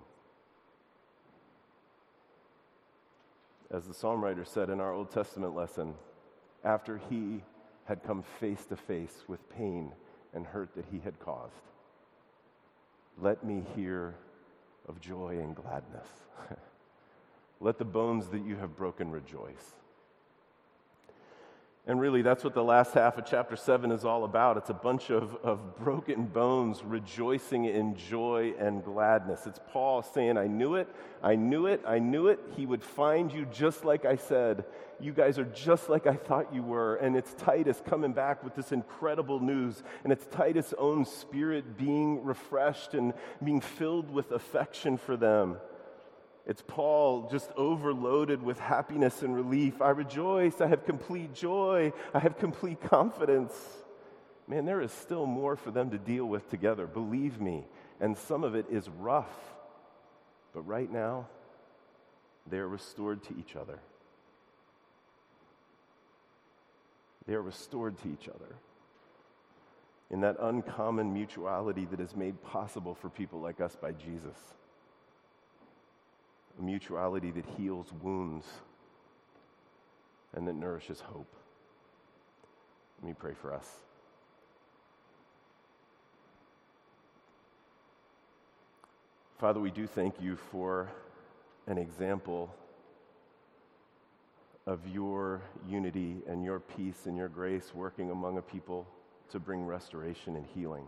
As 3.72 3.86
the 3.86 3.94
psalm 3.94 4.22
writer 4.22 4.44
said 4.44 4.70
in 4.70 4.80
our 4.80 4.92
Old 4.92 5.10
Testament 5.10 5.54
lesson, 5.54 5.94
after 6.64 7.00
he 7.08 7.42
had 7.84 8.02
come 8.02 8.22
face 8.38 8.64
to 8.66 8.76
face 8.76 9.24
with 9.28 9.48
pain 9.50 9.92
and 10.34 10.46
hurt 10.46 10.74
that 10.74 10.84
he 10.90 11.00
had 11.00 11.18
caused. 11.20 11.62
Let 13.18 13.44
me 13.44 13.64
hear 13.74 14.14
of 14.88 15.00
joy 15.00 15.38
and 15.40 15.54
gladness. 15.54 16.08
Let 17.60 17.78
the 17.78 17.84
bones 17.84 18.28
that 18.28 18.44
you 18.44 18.56
have 18.56 18.76
broken 18.76 19.10
rejoice. 19.10 19.74
And 21.86 21.98
really, 21.98 22.20
that's 22.20 22.44
what 22.44 22.52
the 22.52 22.62
last 22.62 22.92
half 22.92 23.16
of 23.16 23.24
chapter 23.24 23.56
7 23.56 23.90
is 23.90 24.04
all 24.04 24.24
about. 24.24 24.58
It's 24.58 24.68
a 24.68 24.74
bunch 24.74 25.10
of, 25.10 25.34
of 25.42 25.78
broken 25.78 26.26
bones 26.26 26.84
rejoicing 26.84 27.64
in 27.64 27.96
joy 27.96 28.52
and 28.58 28.84
gladness. 28.84 29.46
It's 29.46 29.60
Paul 29.72 30.02
saying, 30.02 30.36
I 30.36 30.46
knew 30.46 30.74
it, 30.74 30.88
I 31.22 31.36
knew 31.36 31.66
it, 31.66 31.82
I 31.86 31.98
knew 31.98 32.28
it. 32.28 32.38
He 32.54 32.66
would 32.66 32.82
find 32.82 33.32
you 33.32 33.46
just 33.46 33.84
like 33.84 34.04
I 34.04 34.16
said. 34.16 34.66
You 35.00 35.12
guys 35.12 35.38
are 35.38 35.46
just 35.46 35.88
like 35.88 36.06
I 36.06 36.14
thought 36.14 36.54
you 36.54 36.62
were. 36.62 36.96
And 36.96 37.16
it's 37.16 37.32
Titus 37.32 37.80
coming 37.86 38.12
back 38.12 38.44
with 38.44 38.54
this 38.54 38.72
incredible 38.72 39.40
news. 39.40 39.82
And 40.04 40.12
it's 40.12 40.26
Titus' 40.26 40.74
own 40.76 41.06
spirit 41.06 41.78
being 41.78 42.22
refreshed 42.22 42.92
and 42.92 43.14
being 43.42 43.62
filled 43.62 44.10
with 44.10 44.32
affection 44.32 44.98
for 44.98 45.16
them. 45.16 45.56
It's 46.46 46.62
Paul 46.66 47.28
just 47.30 47.50
overloaded 47.56 48.42
with 48.42 48.58
happiness 48.58 49.22
and 49.22 49.34
relief. 49.34 49.82
I 49.82 49.90
rejoice. 49.90 50.60
I 50.60 50.66
have 50.66 50.84
complete 50.84 51.34
joy. 51.34 51.92
I 52.14 52.18
have 52.18 52.38
complete 52.38 52.80
confidence. 52.80 53.52
Man, 54.48 54.64
there 54.64 54.80
is 54.80 54.90
still 54.90 55.26
more 55.26 55.54
for 55.54 55.70
them 55.70 55.90
to 55.90 55.98
deal 55.98 56.24
with 56.24 56.48
together, 56.50 56.86
believe 56.86 57.40
me. 57.40 57.66
And 58.00 58.16
some 58.16 58.42
of 58.42 58.54
it 58.54 58.66
is 58.70 58.88
rough. 58.88 59.30
But 60.52 60.62
right 60.62 60.90
now, 60.90 61.28
they 62.48 62.58
are 62.58 62.68
restored 62.68 63.22
to 63.24 63.34
each 63.38 63.54
other. 63.54 63.78
They 67.26 67.34
are 67.34 67.42
restored 67.42 67.96
to 68.02 68.08
each 68.08 68.28
other 68.28 68.56
in 70.10 70.22
that 70.22 70.36
uncommon 70.40 71.12
mutuality 71.12 71.84
that 71.84 72.00
is 72.00 72.16
made 72.16 72.42
possible 72.42 72.96
for 72.96 73.08
people 73.08 73.40
like 73.40 73.60
us 73.60 73.76
by 73.80 73.92
Jesus 73.92 74.36
a 76.60 76.62
mutuality 76.62 77.30
that 77.30 77.44
heals 77.56 77.86
wounds 78.02 78.46
and 80.34 80.46
that 80.46 80.54
nourishes 80.54 81.00
hope. 81.00 81.32
Let 83.00 83.08
me 83.08 83.14
pray 83.18 83.32
for 83.40 83.52
us. 83.52 83.66
Father, 89.38 89.58
we 89.58 89.70
do 89.70 89.86
thank 89.86 90.20
you 90.20 90.36
for 90.36 90.90
an 91.66 91.78
example 91.78 92.54
of 94.66 94.86
your 94.86 95.40
unity 95.66 96.16
and 96.28 96.44
your 96.44 96.60
peace 96.60 97.06
and 97.06 97.16
your 97.16 97.28
grace 97.28 97.72
working 97.74 98.10
among 98.10 98.36
a 98.36 98.42
people 98.42 98.86
to 99.30 99.40
bring 99.40 99.64
restoration 99.64 100.36
and 100.36 100.44
healing. 100.54 100.86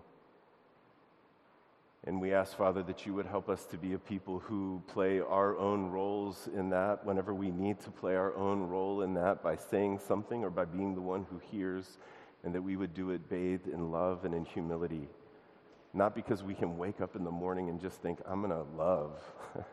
And 2.05 2.21
we 2.21 2.35
ask, 2.35 2.57
Father, 2.57 2.83
that 2.85 3.07
you 3.07 3.15
would 3.15 3.27
help 3.27 3.49
us 3.49 3.65
to 3.67 3.79
be 3.79 3.93
a 3.93 3.99
people 3.99 4.41
who 4.41 4.83
play 4.88 5.21
our 5.21 5.57
own 5.57 5.87
roles 5.87 6.49
in 6.57 6.71
that 6.71 7.07
whenever 7.07 7.33
we 7.33 7.51
need 7.51 7.79
to 7.81 7.91
play 7.91 8.17
our 8.17 8.35
own 8.35 8.62
role 8.62 9.03
in 9.03 9.15
that 9.15 9.43
by 9.43 9.55
saying 9.55 10.01
something 10.01 10.43
or 10.43 10.51
by 10.51 10.65
being 10.65 10.97
the 10.97 11.01
one 11.01 11.25
who 11.31 11.41
hears, 11.53 11.99
and 12.43 12.53
that 12.55 12.62
we 12.62 12.77
would 12.77 12.93
do 12.93 13.11
it 13.11 13.29
bathed 13.31 13.69
in 13.69 13.93
love 13.93 14.25
and 14.25 14.35
in 14.35 14.45
humility. 14.45 15.09
Not 15.95 16.15
because 16.15 16.43
we 16.43 16.55
can 16.55 16.77
wake 16.77 17.01
up 17.01 17.15
in 17.15 17.23
the 17.23 17.31
morning 17.31 17.69
and 17.69 17.81
just 17.81 18.03
think, 18.03 18.19
I'm 18.27 18.41
going 18.41 18.51
to 18.51 18.67
love. 18.77 19.12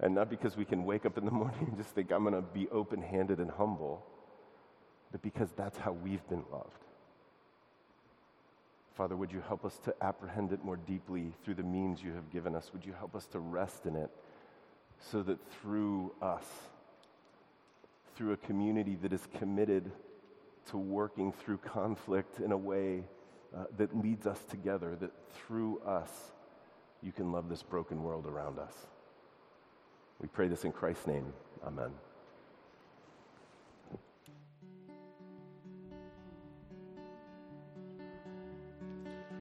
and 0.00 0.12
not 0.12 0.28
because 0.30 0.56
we 0.56 0.64
can 0.64 0.84
wake 0.84 1.06
up 1.06 1.18
in 1.18 1.24
the 1.24 1.30
morning 1.42 1.66
and 1.68 1.76
just 1.76 1.90
think, 1.90 2.10
I'm 2.10 2.24
going 2.24 2.34
to 2.34 2.42
be 2.42 2.68
open 2.70 3.00
handed 3.00 3.38
and 3.38 3.50
humble, 3.50 4.04
but 5.12 5.22
because 5.22 5.52
that's 5.52 5.78
how 5.78 5.92
we've 5.92 6.26
been 6.28 6.42
loved. 6.50 6.84
Father, 8.94 9.16
would 9.16 9.32
you 9.32 9.42
help 9.48 9.64
us 9.64 9.76
to 9.84 9.94
apprehend 10.00 10.52
it 10.52 10.64
more 10.64 10.76
deeply 10.76 11.32
through 11.44 11.54
the 11.54 11.62
means 11.64 12.02
you 12.02 12.12
have 12.12 12.30
given 12.30 12.54
us? 12.54 12.70
Would 12.72 12.86
you 12.86 12.92
help 12.92 13.16
us 13.16 13.26
to 13.26 13.40
rest 13.40 13.86
in 13.86 13.96
it 13.96 14.10
so 15.10 15.22
that 15.22 15.38
through 15.60 16.12
us, 16.22 16.44
through 18.16 18.32
a 18.32 18.36
community 18.36 18.96
that 19.02 19.12
is 19.12 19.26
committed 19.38 19.90
to 20.70 20.78
working 20.78 21.32
through 21.32 21.58
conflict 21.58 22.38
in 22.38 22.52
a 22.52 22.56
way 22.56 23.02
uh, 23.54 23.64
that 23.76 23.96
leads 24.00 24.26
us 24.26 24.38
together, 24.48 24.96
that 25.00 25.10
through 25.34 25.80
us, 25.80 26.10
you 27.02 27.12
can 27.12 27.32
love 27.32 27.48
this 27.48 27.62
broken 27.62 28.02
world 28.02 28.26
around 28.26 28.58
us. 28.58 28.74
We 30.20 30.28
pray 30.28 30.48
this 30.48 30.64
in 30.64 30.72
Christ's 30.72 31.06
name. 31.08 31.32
Amen. 31.66 31.90